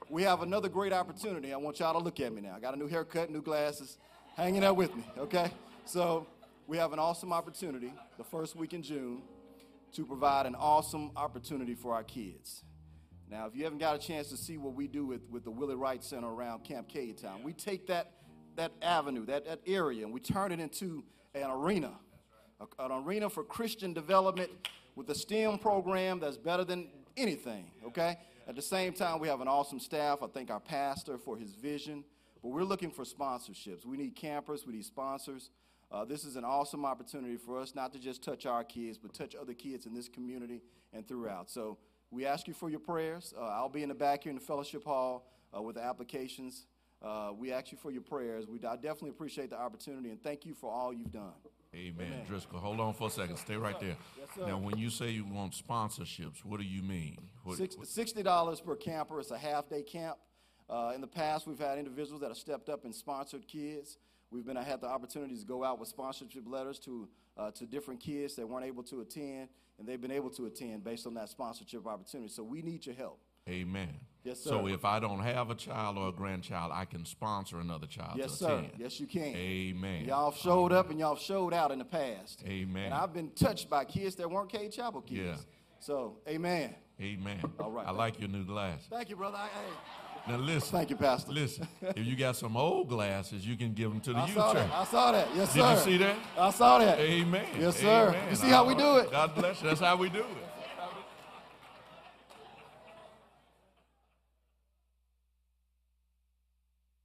We 0.09 0.23
have 0.23 0.41
another 0.41 0.67
great 0.67 0.93
opportunity. 0.93 1.53
I 1.53 1.57
want 1.57 1.79
y'all 1.79 1.93
to 1.93 2.03
look 2.03 2.19
at 2.19 2.33
me 2.33 2.41
now. 2.41 2.55
I 2.55 2.59
got 2.59 2.73
a 2.73 2.77
new 2.77 2.87
haircut, 2.87 3.29
new 3.29 3.41
glasses. 3.41 3.97
Hanging 4.35 4.63
out 4.63 4.75
with 4.75 4.95
me, 4.95 5.03
okay? 5.17 5.51
So 5.85 6.25
we 6.65 6.77
have 6.77 6.91
an 6.91 6.97
awesome 6.97 7.31
opportunity 7.31 7.93
the 8.17 8.23
first 8.23 8.55
week 8.55 8.73
in 8.73 8.81
June 8.81 9.21
to 9.93 10.05
provide 10.05 10.47
an 10.47 10.55
awesome 10.55 11.11
opportunity 11.15 11.75
for 11.75 11.93
our 11.93 12.03
kids. 12.03 12.63
Now, 13.29 13.45
if 13.45 13.55
you 13.55 13.63
haven't 13.63 13.79
got 13.79 13.95
a 13.95 13.99
chance 13.99 14.29
to 14.29 14.37
see 14.37 14.57
what 14.57 14.73
we 14.73 14.87
do 14.87 15.05
with, 15.05 15.21
with 15.29 15.43
the 15.43 15.51
Willie 15.51 15.75
Wright 15.75 16.03
Center 16.03 16.33
around 16.33 16.63
Camp 16.63 16.87
Cape 16.87 17.21
Town, 17.21 17.43
we 17.43 17.53
take 17.53 17.87
that, 17.87 18.11
that 18.55 18.71
avenue, 18.81 19.25
that, 19.27 19.45
that 19.45 19.59
area, 19.67 20.03
and 20.03 20.13
we 20.13 20.19
turn 20.19 20.51
it 20.51 20.59
into 20.59 21.03
an 21.35 21.49
arena, 21.51 21.91
an 22.79 22.91
arena 22.91 23.29
for 23.29 23.43
Christian 23.43 23.93
development 23.93 24.49
with 24.95 25.09
a 25.09 25.15
STEM 25.15 25.59
program 25.59 26.19
that's 26.19 26.37
better 26.37 26.63
than 26.63 26.87
anything, 27.17 27.71
okay? 27.85 28.17
At 28.47 28.55
the 28.55 28.61
same 28.61 28.93
time, 28.93 29.19
we 29.19 29.27
have 29.27 29.41
an 29.41 29.47
awesome 29.47 29.79
staff. 29.79 30.21
I 30.21 30.27
thank 30.27 30.51
our 30.51 30.59
pastor 30.59 31.17
for 31.17 31.37
his 31.37 31.53
vision. 31.53 32.03
But 32.41 32.49
we're 32.49 32.63
looking 32.63 32.91
for 32.91 33.05
sponsorships. 33.05 33.85
We 33.85 33.95
need 33.97 34.15
campers, 34.15 34.65
we 34.67 34.73
need 34.73 34.85
sponsors. 34.85 35.49
Uh, 35.91 36.03
this 36.03 36.25
is 36.25 36.35
an 36.35 36.43
awesome 36.43 36.85
opportunity 36.85 37.37
for 37.37 37.59
us 37.59 37.75
not 37.75 37.93
to 37.93 37.99
just 37.99 38.23
touch 38.23 38.45
our 38.45 38.63
kids, 38.63 38.97
but 38.97 39.13
touch 39.13 39.35
other 39.35 39.53
kids 39.53 39.85
in 39.85 39.93
this 39.93 40.09
community 40.09 40.61
and 40.91 41.07
throughout. 41.07 41.49
So 41.49 41.77
we 42.11 42.25
ask 42.25 42.47
you 42.47 42.53
for 42.53 42.69
your 42.69 42.79
prayers. 42.79 43.33
Uh, 43.37 43.45
I'll 43.45 43.69
be 43.69 43.83
in 43.83 43.89
the 43.89 43.95
back 43.95 44.23
here 44.23 44.31
in 44.31 44.35
the 44.35 44.43
fellowship 44.43 44.83
hall 44.83 45.31
uh, 45.55 45.61
with 45.61 45.75
the 45.75 45.83
applications. 45.83 46.65
Uh, 47.01 47.31
we 47.37 47.51
ask 47.51 47.71
you 47.71 47.77
for 47.77 47.91
your 47.91 48.01
prayers. 48.01 48.47
We, 48.47 48.57
I 48.65 48.75
definitely 48.75 49.11
appreciate 49.11 49.49
the 49.49 49.59
opportunity 49.59 50.09
and 50.09 50.21
thank 50.21 50.45
you 50.45 50.53
for 50.53 50.71
all 50.71 50.93
you've 50.93 51.11
done. 51.11 51.33
Amen. 51.75 52.07
Amen. 52.07 52.25
Driscoll, 52.27 52.59
hold 52.59 52.79
on 52.79 52.93
for 52.93 53.07
a 53.07 53.11
second. 53.11 53.37
Stay 53.37 53.55
right 53.55 53.79
there. 53.79 53.97
Yes, 54.17 54.47
now, 54.47 54.57
when 54.57 54.77
you 54.77 54.89
say 54.89 55.09
you 55.09 55.25
want 55.25 55.53
sponsorships, 55.53 56.43
what 56.43 56.59
do 56.59 56.65
you 56.65 56.83
mean? 56.83 57.17
What, 57.43 57.57
$60 57.57 58.65
per 58.65 58.75
camper. 58.75 59.19
It's 59.19 59.31
a 59.31 59.37
half 59.37 59.69
day 59.69 59.81
camp. 59.81 60.17
Uh, 60.69 60.93
in 60.95 61.01
the 61.01 61.07
past, 61.07 61.47
we've 61.47 61.59
had 61.59 61.77
individuals 61.77 62.21
that 62.21 62.29
have 62.29 62.37
stepped 62.37 62.69
up 62.69 62.85
and 62.85 62.93
sponsored 62.93 63.47
kids. 63.47 63.97
We've 64.31 64.45
been 64.45 64.55
had 64.55 64.81
the 64.81 64.87
opportunity 64.87 65.37
to 65.37 65.45
go 65.45 65.63
out 65.63 65.79
with 65.79 65.89
sponsorship 65.89 66.47
letters 66.47 66.79
to 66.79 67.07
uh, 67.37 67.51
to 67.51 67.65
different 67.65 67.99
kids 67.99 68.35
that 68.35 68.47
weren't 68.47 68.65
able 68.65 68.83
to 68.83 69.01
attend, 69.01 69.49
and 69.77 69.87
they've 69.87 70.01
been 70.01 70.11
able 70.11 70.29
to 70.31 70.45
attend 70.45 70.83
based 70.83 71.07
on 71.07 71.13
that 71.15 71.29
sponsorship 71.29 71.85
opportunity. 71.87 72.29
So 72.29 72.43
we 72.43 72.61
need 72.61 72.85
your 72.85 72.95
help. 72.95 73.19
Amen. 73.49 73.89
Yes, 74.23 74.39
sir. 74.39 74.51
So 74.51 74.67
if 74.67 74.85
I 74.85 74.99
don't 74.99 75.19
have 75.19 75.49
a 75.49 75.55
child 75.55 75.97
or 75.97 76.07
a 76.07 76.11
grandchild, 76.13 76.71
I 76.73 76.85
can 76.85 77.03
sponsor 77.03 77.59
another 77.59 77.87
child 77.87 78.17
yes, 78.17 78.31
to 78.31 78.37
sir. 78.37 78.57
attend. 78.57 78.71
Yes, 78.77 78.99
you 78.99 79.05
can. 79.05 79.35
Amen. 79.35 80.05
Y'all 80.05 80.31
showed 80.31 80.71
up 80.71 80.89
and 80.89 80.99
y'all 80.99 81.17
showed 81.17 81.53
out 81.53 81.71
in 81.71 81.79
the 81.79 81.85
past. 81.85 82.41
Amen. 82.47 82.85
And 82.85 82.93
I've 82.93 83.13
been 83.13 83.31
touched 83.31 83.69
by 83.69 83.83
kids 83.83 84.15
that 84.15 84.31
weren't 84.31 84.49
Cade 84.49 84.71
Chapel 84.71 85.01
kids. 85.01 85.19
Yeah. 85.19 85.35
So, 85.79 86.19
amen. 86.27 86.73
Amen. 87.01 87.41
All 87.59 87.71
right. 87.71 87.85
I 87.85 87.91
like 87.91 88.17
your 88.19 88.29
new 88.29 88.45
glass. 88.45 88.87
Thank 88.89 89.09
you, 89.09 89.17
brother. 89.17 89.37
I, 89.37 89.47
hey. 89.47 90.31
Now 90.31 90.37
listen. 90.37 90.71
Thank 90.71 90.89
you, 90.89 90.95
Pastor. 90.95 91.33
Listen, 91.33 91.67
if 91.81 92.05
you 92.05 92.15
got 92.15 92.37
some 92.37 92.55
old 92.55 92.87
glasses, 92.87 93.45
you 93.45 93.57
can 93.57 93.73
give 93.73 93.89
them 93.89 93.99
to 94.01 94.13
the 94.13 94.19
I 94.19 94.25
youth 94.27 94.35
saw 94.35 94.53
church. 94.53 94.69
that. 94.69 94.73
I 94.73 94.83
saw 94.85 95.11
that. 95.11 95.27
Yes, 95.35 95.53
Did 95.53 95.61
sir. 95.61 95.71
you 95.71 95.77
see 95.79 95.97
that? 95.97 96.15
I 96.37 96.49
saw 96.51 96.77
that. 96.79 96.97
Amen. 96.99 97.45
Yes, 97.59 97.75
sir. 97.75 98.07
Amen. 98.07 98.29
You 98.29 98.35
see 98.37 98.47
how 98.47 98.65
we 98.65 98.73
do 98.73 98.97
it? 98.97 99.11
God 99.11 99.35
bless 99.35 99.61
you. 99.61 99.67
That's 99.67 99.81
how 99.81 99.97
we 99.97 100.07
do 100.07 100.19
it. 100.19 100.27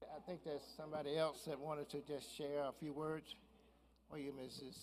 I 0.03 0.18
think 0.29 0.45
there's 0.45 0.61
somebody 0.77 1.17
else 1.17 1.45
that 1.47 1.59
wanted 1.59 1.89
to 1.89 2.03
just 2.03 2.37
share 2.37 2.65
a 2.69 2.73
few 2.79 2.93
words. 2.93 3.35
Or 4.11 4.19
you, 4.19 4.31
Mrs. 4.33 4.77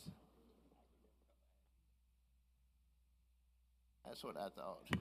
That's 4.03 4.23
what 4.23 4.37
I 4.37 4.49
thought. 4.49 4.79
Good 4.89 4.99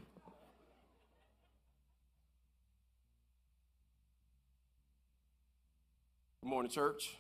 morning, 6.43 6.71
church. 6.71 7.17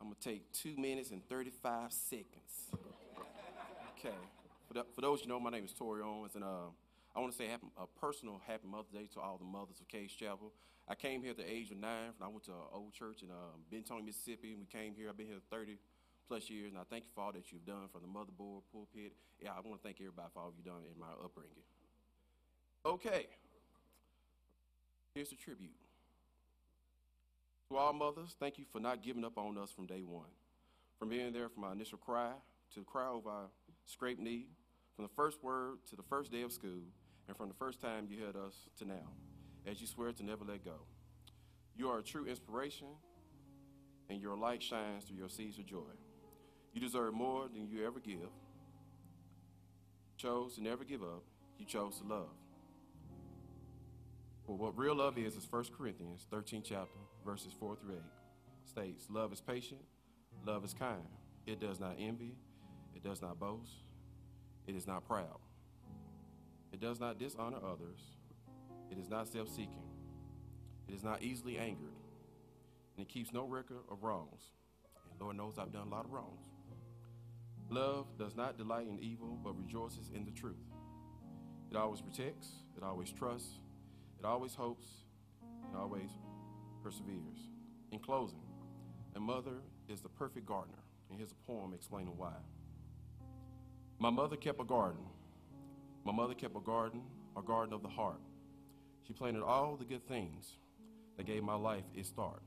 I'm 0.00 0.08
going 0.08 0.16
to 0.20 0.28
take 0.28 0.52
two 0.52 0.76
minutes 0.76 1.12
and 1.12 1.24
35 1.28 1.92
seconds. 1.92 2.26
Okay. 3.96 4.16
For, 4.66 4.74
the, 4.74 4.84
for 4.92 5.02
those 5.02 5.20
you 5.22 5.28
know, 5.28 5.38
my 5.38 5.50
name 5.50 5.66
is 5.66 5.72
Tori 5.72 6.02
Owens, 6.02 6.34
and 6.34 6.42
uh, 6.42 6.70
I 7.14 7.20
want 7.20 7.32
to 7.32 7.38
say 7.38 7.48
happy, 7.48 7.66
a 7.76 7.86
personal 8.00 8.40
Happy 8.46 8.68
Mother's 8.68 8.92
Day 8.92 9.08
to 9.14 9.20
all 9.20 9.36
the 9.36 9.44
mothers 9.44 9.80
of 9.80 9.88
Cade 9.88 10.10
Chapel. 10.10 10.52
I 10.88 10.94
came 10.94 11.22
here 11.22 11.30
at 11.30 11.36
the 11.36 11.50
age 11.50 11.70
of 11.70 11.78
nine. 11.78 12.14
I 12.20 12.28
went 12.28 12.44
to 12.44 12.52
an 12.52 12.70
old 12.72 12.92
church 12.92 13.22
in 13.22 13.30
um, 13.30 13.62
Benton, 13.70 14.04
Mississippi, 14.04 14.52
and 14.52 14.60
we 14.60 14.66
came 14.66 14.94
here. 14.94 15.08
I've 15.08 15.16
been 15.16 15.26
here 15.26 15.42
30 15.50 15.78
plus 16.28 16.48
years, 16.48 16.70
and 16.70 16.78
I 16.78 16.82
thank 16.88 17.04
you 17.04 17.10
for 17.14 17.22
all 17.22 17.32
that 17.32 17.50
you've 17.50 17.66
done 17.66 17.88
from 17.92 18.02
the 18.02 18.08
motherboard, 18.08 18.62
pulpit. 18.72 19.12
Yeah, 19.42 19.50
I 19.50 19.60
want 19.66 19.82
to 19.82 19.86
thank 19.86 19.98
everybody 20.00 20.28
for 20.32 20.40
all 20.40 20.52
you've 20.56 20.64
done 20.64 20.82
in 20.92 20.98
my 20.98 21.10
upbringing. 21.24 21.50
Okay. 22.86 23.26
Here's 25.14 25.30
the 25.30 25.36
tribute. 25.36 25.74
To 27.70 27.76
all 27.76 27.92
mothers, 27.92 28.36
thank 28.38 28.58
you 28.58 28.64
for 28.72 28.80
not 28.80 29.02
giving 29.02 29.24
up 29.24 29.36
on 29.36 29.58
us 29.58 29.70
from 29.70 29.86
day 29.86 30.02
one. 30.02 30.30
From 30.98 31.08
being 31.08 31.32
there 31.32 31.48
from 31.48 31.64
our 31.64 31.72
initial 31.72 31.98
cry 31.98 32.30
to 32.74 32.80
the 32.80 32.86
cry 32.86 33.08
over 33.08 33.28
our 33.28 33.46
scraped 33.86 34.20
knee, 34.20 34.46
from 34.94 35.04
the 35.04 35.14
first 35.16 35.42
word 35.42 35.78
to 35.88 35.96
the 35.96 36.02
first 36.02 36.30
day 36.30 36.42
of 36.42 36.52
school, 36.52 36.82
and 37.30 37.36
from 37.36 37.46
the 37.46 37.54
first 37.54 37.80
time 37.80 38.08
you 38.10 38.18
heard 38.24 38.34
us 38.34 38.66
to 38.76 38.84
now, 38.84 39.06
as 39.64 39.80
you 39.80 39.86
swear 39.86 40.10
to 40.10 40.24
never 40.24 40.44
let 40.44 40.64
go. 40.64 40.74
You 41.76 41.88
are 41.88 42.00
a 42.00 42.02
true 42.02 42.26
inspiration, 42.26 42.88
and 44.08 44.20
your 44.20 44.36
light 44.36 44.60
shines 44.60 45.04
through 45.04 45.18
your 45.18 45.28
seeds 45.28 45.56
of 45.56 45.64
joy. 45.64 45.92
You 46.72 46.80
deserve 46.80 47.14
more 47.14 47.46
than 47.46 47.68
you 47.68 47.86
ever 47.86 48.00
give. 48.00 48.30
Chose 50.16 50.56
to 50.56 50.62
never 50.64 50.82
give 50.82 51.04
up. 51.04 51.22
You 51.56 51.66
chose 51.66 52.00
to 52.00 52.04
love. 52.04 52.34
Well, 54.48 54.56
what 54.56 54.76
real 54.76 54.96
love 54.96 55.16
is 55.16 55.36
is 55.36 55.46
1 55.48 55.66
Corinthians 55.78 56.26
13 56.32 56.64
chapter, 56.64 56.98
verses 57.24 57.52
4 57.60 57.76
through 57.76 57.94
8. 57.94 58.00
States, 58.64 59.06
love 59.08 59.32
is 59.32 59.40
patient, 59.40 59.82
love 60.44 60.64
is 60.64 60.74
kind. 60.74 61.06
It 61.46 61.60
does 61.60 61.78
not 61.78 61.94
envy, 61.96 62.34
it 62.96 63.04
does 63.04 63.22
not 63.22 63.38
boast, 63.38 63.70
it 64.66 64.74
is 64.74 64.88
not 64.88 65.06
proud. 65.06 65.38
It 66.80 66.86
does 66.86 66.98
not 66.98 67.18
dishonor 67.18 67.58
others, 67.58 68.00
it 68.90 68.96
is 68.96 69.10
not 69.10 69.28
self-seeking, 69.28 69.84
it 70.88 70.94
is 70.94 71.04
not 71.04 71.22
easily 71.22 71.58
angered, 71.58 71.92
and 72.96 73.06
it 73.06 73.08
keeps 73.10 73.34
no 73.34 73.44
record 73.44 73.80
of 73.90 74.02
wrongs. 74.02 74.40
And 75.10 75.20
Lord 75.20 75.36
knows 75.36 75.58
I've 75.58 75.72
done 75.72 75.88
a 75.88 75.90
lot 75.90 76.06
of 76.06 76.12
wrongs. 76.12 76.46
Love 77.68 78.06
does 78.18 78.34
not 78.34 78.56
delight 78.56 78.88
in 78.88 78.98
evil, 78.98 79.38
but 79.44 79.58
rejoices 79.58 80.10
in 80.14 80.24
the 80.24 80.30
truth. 80.30 80.56
It 81.70 81.76
always 81.76 82.00
protects, 82.00 82.48
it 82.74 82.82
always 82.82 83.12
trusts, 83.12 83.58
it 84.18 84.24
always 84.24 84.54
hopes, 84.54 84.86
it 85.70 85.76
always 85.76 86.08
perseveres. 86.82 87.50
In 87.92 87.98
closing, 87.98 88.40
a 89.14 89.20
mother 89.20 89.60
is 89.86 90.00
the 90.00 90.08
perfect 90.08 90.46
gardener, 90.46 90.82
and 91.10 91.18
here's 91.18 91.32
a 91.32 91.46
poem 91.46 91.74
explaining 91.74 92.16
why. 92.16 92.32
My 93.98 94.08
mother 94.08 94.36
kept 94.36 94.62
a 94.62 94.64
garden. 94.64 95.04
My 96.04 96.12
mother 96.12 96.34
kept 96.34 96.56
a 96.56 96.60
garden, 96.60 97.02
a 97.36 97.42
garden 97.42 97.74
of 97.74 97.82
the 97.82 97.88
heart. 97.88 98.20
She 99.06 99.12
planted 99.12 99.42
all 99.42 99.76
the 99.76 99.84
good 99.84 100.06
things 100.06 100.56
that 101.16 101.26
gave 101.26 101.42
my 101.42 101.54
life 101.54 101.84
its 101.94 102.08
start. 102.08 102.42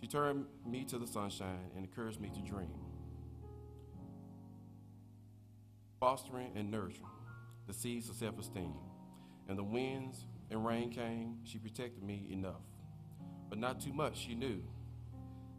She 0.00 0.06
turned 0.06 0.46
me 0.66 0.84
to 0.84 0.98
the 0.98 1.06
sunshine 1.06 1.70
and 1.74 1.84
encouraged 1.84 2.20
me 2.20 2.30
to 2.30 2.40
dream. 2.40 2.74
Fostering 5.98 6.52
and 6.54 6.70
nurturing 6.70 7.06
the 7.66 7.72
seeds 7.72 8.08
of 8.08 8.16
self 8.16 8.38
esteem. 8.38 8.74
And 9.48 9.58
the 9.58 9.64
winds 9.64 10.26
and 10.50 10.64
rain 10.64 10.90
came, 10.90 11.38
she 11.44 11.58
protected 11.58 12.02
me 12.02 12.28
enough. 12.30 12.62
But 13.48 13.58
not 13.58 13.80
too 13.80 13.92
much, 13.92 14.18
she 14.18 14.34
knew 14.34 14.62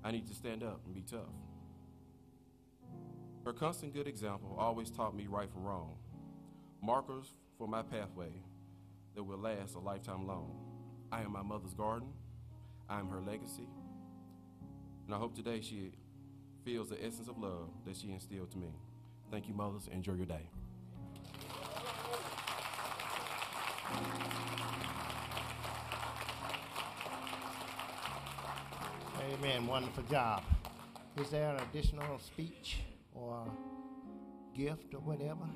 I 0.03 0.11
need 0.11 0.27
to 0.27 0.33
stand 0.33 0.63
up 0.63 0.81
and 0.85 0.93
be 0.93 1.01
tough. 1.01 1.33
Her 3.45 3.53
constant 3.53 3.93
good 3.93 4.07
example 4.07 4.55
always 4.59 4.89
taught 4.89 5.15
me 5.15 5.27
right 5.27 5.49
from 5.49 5.63
wrong, 5.63 5.95
markers 6.87 7.33
for 7.57 7.67
my 7.67 7.81
pathway 7.81 8.31
that 9.13 9.21
will 9.21 9.37
last 9.37 9.75
a 9.75 9.79
lifetime 9.79 10.25
long. 10.25 10.55
I 11.11 11.21
am 11.21 11.33
my 11.33 11.41
mother's 11.41 11.73
garden, 11.73 12.07
I 12.89 12.97
am 12.97 13.09
her 13.09 13.19
legacy, 13.19 13.67
and 15.05 15.13
I 15.13 15.17
hope 15.17 15.35
today 15.35 15.59
she 15.59 15.91
feels 16.63 16.87
the 16.87 17.05
essence 17.05 17.27
of 17.27 17.37
love 17.39 17.71
that 17.85 17.97
she 17.97 18.09
instilled 18.11 18.51
to 18.51 18.57
me. 18.57 18.69
Thank 19.29 19.49
you, 19.49 19.53
mothers. 19.53 19.89
Enjoy 19.91 20.13
your 20.13 20.25
day. 20.25 20.49
Amen. 29.33 29.67
Wonderful 29.67 30.03
job. 30.03 30.41
Is 31.19 31.31
there 31.31 31.53
an 31.53 31.61
additional 31.69 32.17
speech 32.19 32.79
or 33.13 33.45
gift 34.55 34.93
or 34.93 35.01
whatever? 35.01 35.49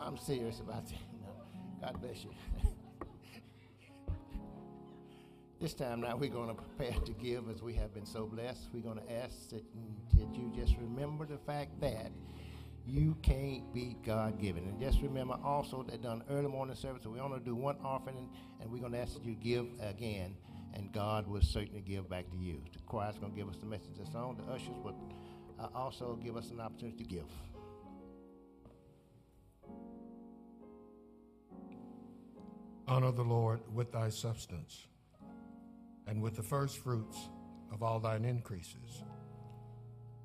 I'm 0.00 0.16
serious 0.16 0.60
about 0.60 0.86
that. 0.86 0.98
No. 1.20 1.28
God 1.80 2.00
bless 2.00 2.24
you. 2.24 2.30
this 5.60 5.74
time 5.74 6.00
now 6.00 6.16
we're 6.16 6.30
going 6.30 6.48
to 6.48 6.54
prepare 6.54 6.98
to 7.00 7.12
give 7.12 7.50
as 7.50 7.62
we 7.62 7.74
have 7.74 7.92
been 7.94 8.06
so 8.06 8.26
blessed. 8.26 8.68
We're 8.72 8.82
going 8.82 8.98
to 8.98 9.12
ask 9.12 9.50
that, 9.50 9.62
that 10.14 10.34
you 10.34 10.52
just 10.56 10.76
remember 10.78 11.26
the 11.26 11.38
fact 11.38 11.80
that 11.80 12.10
you 12.86 13.16
can't 13.22 13.72
beat 13.74 14.02
God 14.02 14.40
given. 14.40 14.64
And 14.64 14.80
just 14.80 15.00
remember 15.02 15.36
also 15.44 15.82
that 15.84 16.02
done 16.02 16.24
early 16.30 16.48
morning 16.48 16.74
service, 16.74 17.02
so 17.04 17.10
we 17.10 17.20
only 17.20 17.40
do 17.40 17.54
one 17.54 17.76
offering, 17.84 18.30
and 18.60 18.70
we're 18.70 18.80
going 18.80 18.92
to 18.92 18.98
ask 18.98 19.14
that 19.14 19.24
you 19.24 19.34
give 19.34 19.66
again 19.80 20.34
and 20.74 20.92
God 20.92 21.26
will 21.26 21.42
certainly 21.42 21.80
give 21.80 22.08
back 22.08 22.30
to 22.30 22.36
you. 22.36 22.60
The 22.72 22.78
choir's 22.86 23.18
going 23.18 23.32
to 23.32 23.38
give 23.38 23.48
us 23.48 23.56
the 23.56 23.66
message 23.66 23.98
of 24.00 24.08
song. 24.08 24.36
The 24.44 24.52
ushers 24.52 24.76
will 24.82 24.94
uh, 25.58 25.68
also 25.74 26.18
give 26.22 26.36
us 26.36 26.50
an 26.50 26.60
opportunity 26.60 26.98
to 26.98 27.04
give. 27.04 27.24
Honor 32.90 33.12
the 33.12 33.22
Lord 33.22 33.60
with 33.72 33.92
thy 33.92 34.08
substance, 34.08 34.88
and 36.08 36.20
with 36.20 36.34
the 36.34 36.42
first 36.42 36.78
fruits 36.78 37.28
of 37.72 37.84
all 37.84 38.00
thine 38.00 38.24
increases. 38.24 39.04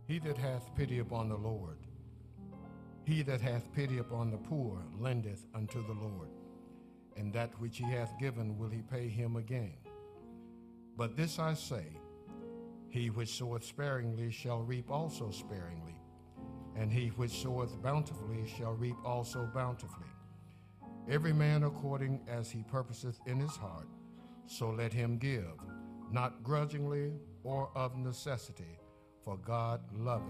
He 0.08 0.18
that 0.18 0.36
hath 0.36 0.74
pity 0.76 0.98
upon 0.98 1.30
the 1.30 1.38
Lord, 1.38 1.78
he 3.04 3.22
that 3.22 3.40
hath 3.40 3.72
pity 3.72 4.00
upon 4.00 4.32
the 4.32 4.38
poor, 4.38 4.82
lendeth 5.00 5.46
unto 5.54 5.86
the 5.86 5.94
Lord, 5.94 6.30
and 7.16 7.32
that 7.34 7.52
which 7.60 7.78
he 7.78 7.84
hath 7.84 8.18
given 8.20 8.58
will 8.58 8.70
he 8.70 8.82
pay 8.82 9.10
him 9.10 9.36
again. 9.36 9.78
But 10.98 11.16
this 11.16 11.38
I 11.38 11.54
say, 11.54 11.86
he 12.90 13.12
which 13.12 13.30
soweth 13.30 13.64
sparingly 13.64 14.32
shall 14.32 14.64
reap 14.64 14.90
also 14.90 15.30
sparingly, 15.30 16.02
and 16.76 16.92
he 16.92 17.10
which 17.10 17.44
soweth 17.44 17.80
bountifully 17.84 18.48
shall 18.58 18.74
reap 18.74 18.98
also 19.06 19.48
bountifully. 19.54 20.15
Every 21.10 21.34
man 21.34 21.64
according 21.64 22.22
as 22.28 22.50
he 22.50 22.64
purposeth 22.64 23.20
in 23.28 23.40
his 23.40 23.56
heart, 23.56 23.88
so 24.48 24.72
let 24.72 24.92
him 24.92 25.18
give, 25.18 25.54
not 26.12 26.42
grudgingly 26.42 27.14
or 27.44 27.70
of 27.76 27.96
necessity, 27.96 28.80
for 29.24 29.38
God 29.38 29.82
loveth 29.94 30.26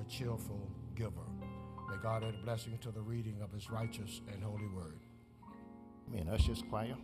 a 0.00 0.08
cheerful 0.08 0.70
giver. 0.94 1.26
May 1.90 1.96
God 2.02 2.22
add 2.22 2.34
a 2.34 2.44
blessing 2.44 2.78
to 2.82 2.92
the 2.92 3.00
reading 3.00 3.40
of 3.42 3.52
his 3.52 3.68
righteous 3.68 4.20
and 4.32 4.44
holy 4.44 4.68
word. 4.68 5.00
Amen. 6.08 6.28
Ushers, 6.28 6.62
choir. 6.70 6.96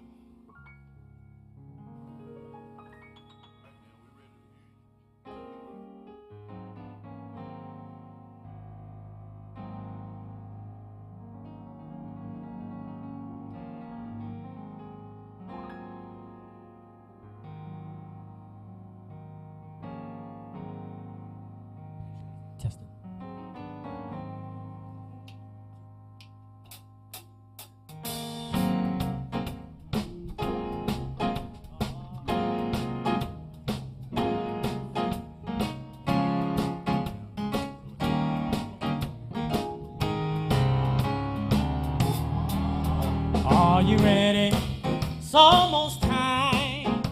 It's 45.32 45.38
almost 45.38 46.02
time. 46.02 47.02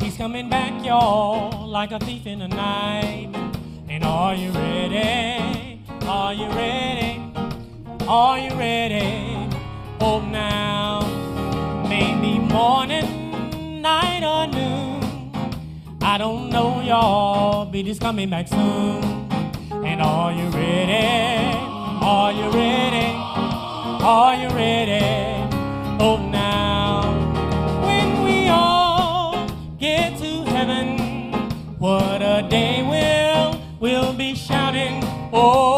He's 0.00 0.16
coming 0.16 0.50
back, 0.50 0.84
y'all, 0.84 1.64
like 1.68 1.92
a 1.92 2.00
thief 2.00 2.26
in 2.26 2.40
the 2.40 2.48
night. 2.48 3.30
And 3.88 4.02
are 4.02 4.34
you 4.34 4.50
ready? 4.50 5.80
Are 6.02 6.34
you 6.34 6.48
ready? 6.48 7.22
Are 8.08 8.36
you 8.36 8.50
ready? 8.56 9.56
Oh, 10.00 10.18
now, 10.28 11.06
maybe 11.88 12.40
morning, 12.40 13.80
night, 13.80 14.24
or 14.24 14.48
noon. 14.48 16.00
I 16.02 16.18
don't 16.18 16.50
know, 16.50 16.80
y'all, 16.80 17.66
but 17.66 17.76
he's 17.76 18.00
coming 18.00 18.28
back 18.28 18.48
soon. 18.48 19.04
And 19.84 20.02
are 20.02 20.32
you 20.32 20.48
ready? 20.48 21.56
Are 22.02 22.32
you 22.32 22.50
ready? 22.50 23.06
Are 24.02 24.34
you 24.34 24.48
ready? 24.48 25.37
What 31.78 32.22
a 32.22 32.46
day 32.48 32.82
we'll, 32.82 33.60
we'll 33.78 34.12
be 34.12 34.34
shouting. 34.34 35.00
Oh, 35.32 35.77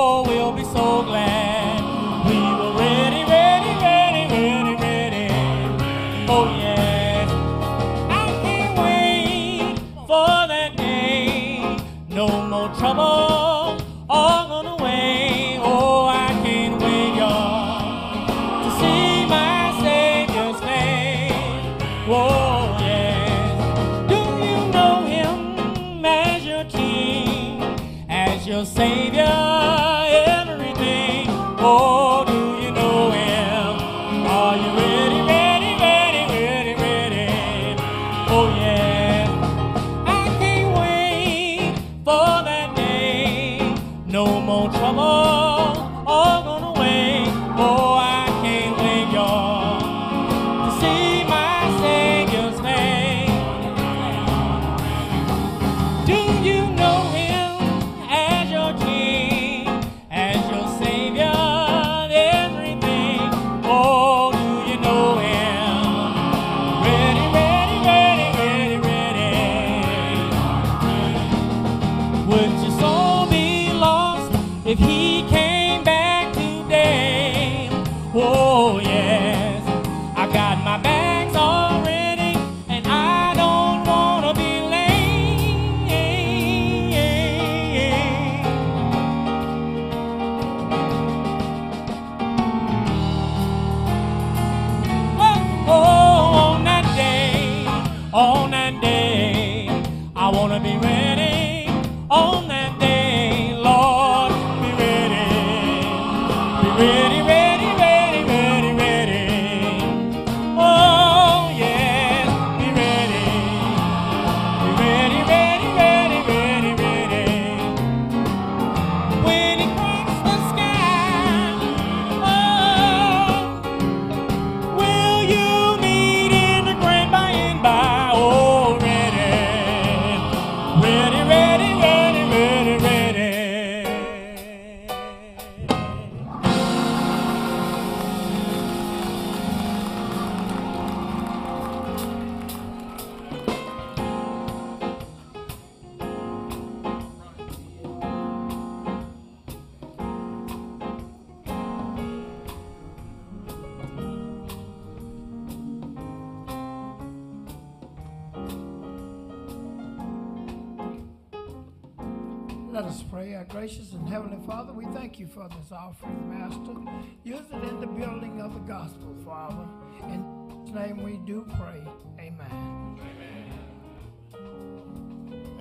Let 162.81 162.89
us 162.89 163.03
pray. 163.03 163.35
Our 163.35 163.45
gracious 163.45 163.93
and 163.93 164.09
heavenly 164.09 164.39
Father, 164.47 164.72
we 164.72 164.87
thank 164.87 165.20
you 165.20 165.26
for 165.26 165.47
this 165.49 165.70
offering, 165.70 166.31
Master. 166.31 166.81
Use 167.24 167.45
it 167.53 167.68
in 167.68 167.78
the 167.78 167.87
building 167.87 168.41
of 168.41 168.55
the 168.55 168.61
gospel, 168.61 169.14
Father. 169.22 169.68
In 170.05 170.24
Jesus' 170.49 170.74
name 170.74 171.03
we 171.03 171.18
do 171.26 171.47
pray. 171.59 171.83
Amen. 172.18 172.99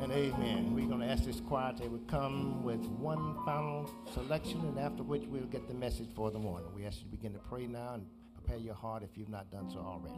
And 0.02 0.12
amen. 0.14 0.74
We're 0.74 0.88
going 0.88 1.02
to 1.02 1.08
ask 1.08 1.26
this 1.26 1.42
choir 1.42 1.74
would 1.90 2.08
come 2.08 2.64
with 2.64 2.86
one 2.86 3.36
final 3.44 3.92
selection, 4.14 4.62
and 4.62 4.80
after 4.80 5.04
which 5.04 5.24
we'll 5.28 5.44
get 5.44 5.68
the 5.68 5.74
message 5.74 6.08
for 6.16 6.32
the 6.32 6.40
morning. 6.40 6.70
We 6.74 6.86
ask 6.86 7.00
you 7.00 7.04
to 7.04 7.10
begin 7.10 7.34
to 7.34 7.40
pray 7.40 7.68
now 7.68 7.96
and 7.96 8.06
prepare 8.34 8.60
your 8.60 8.76
heart 8.76 9.04
if 9.04 9.18
you've 9.18 9.28
not 9.28 9.52
done 9.52 9.70
so 9.70 9.80
already. 9.80 10.16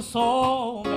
Days. 0.00 0.89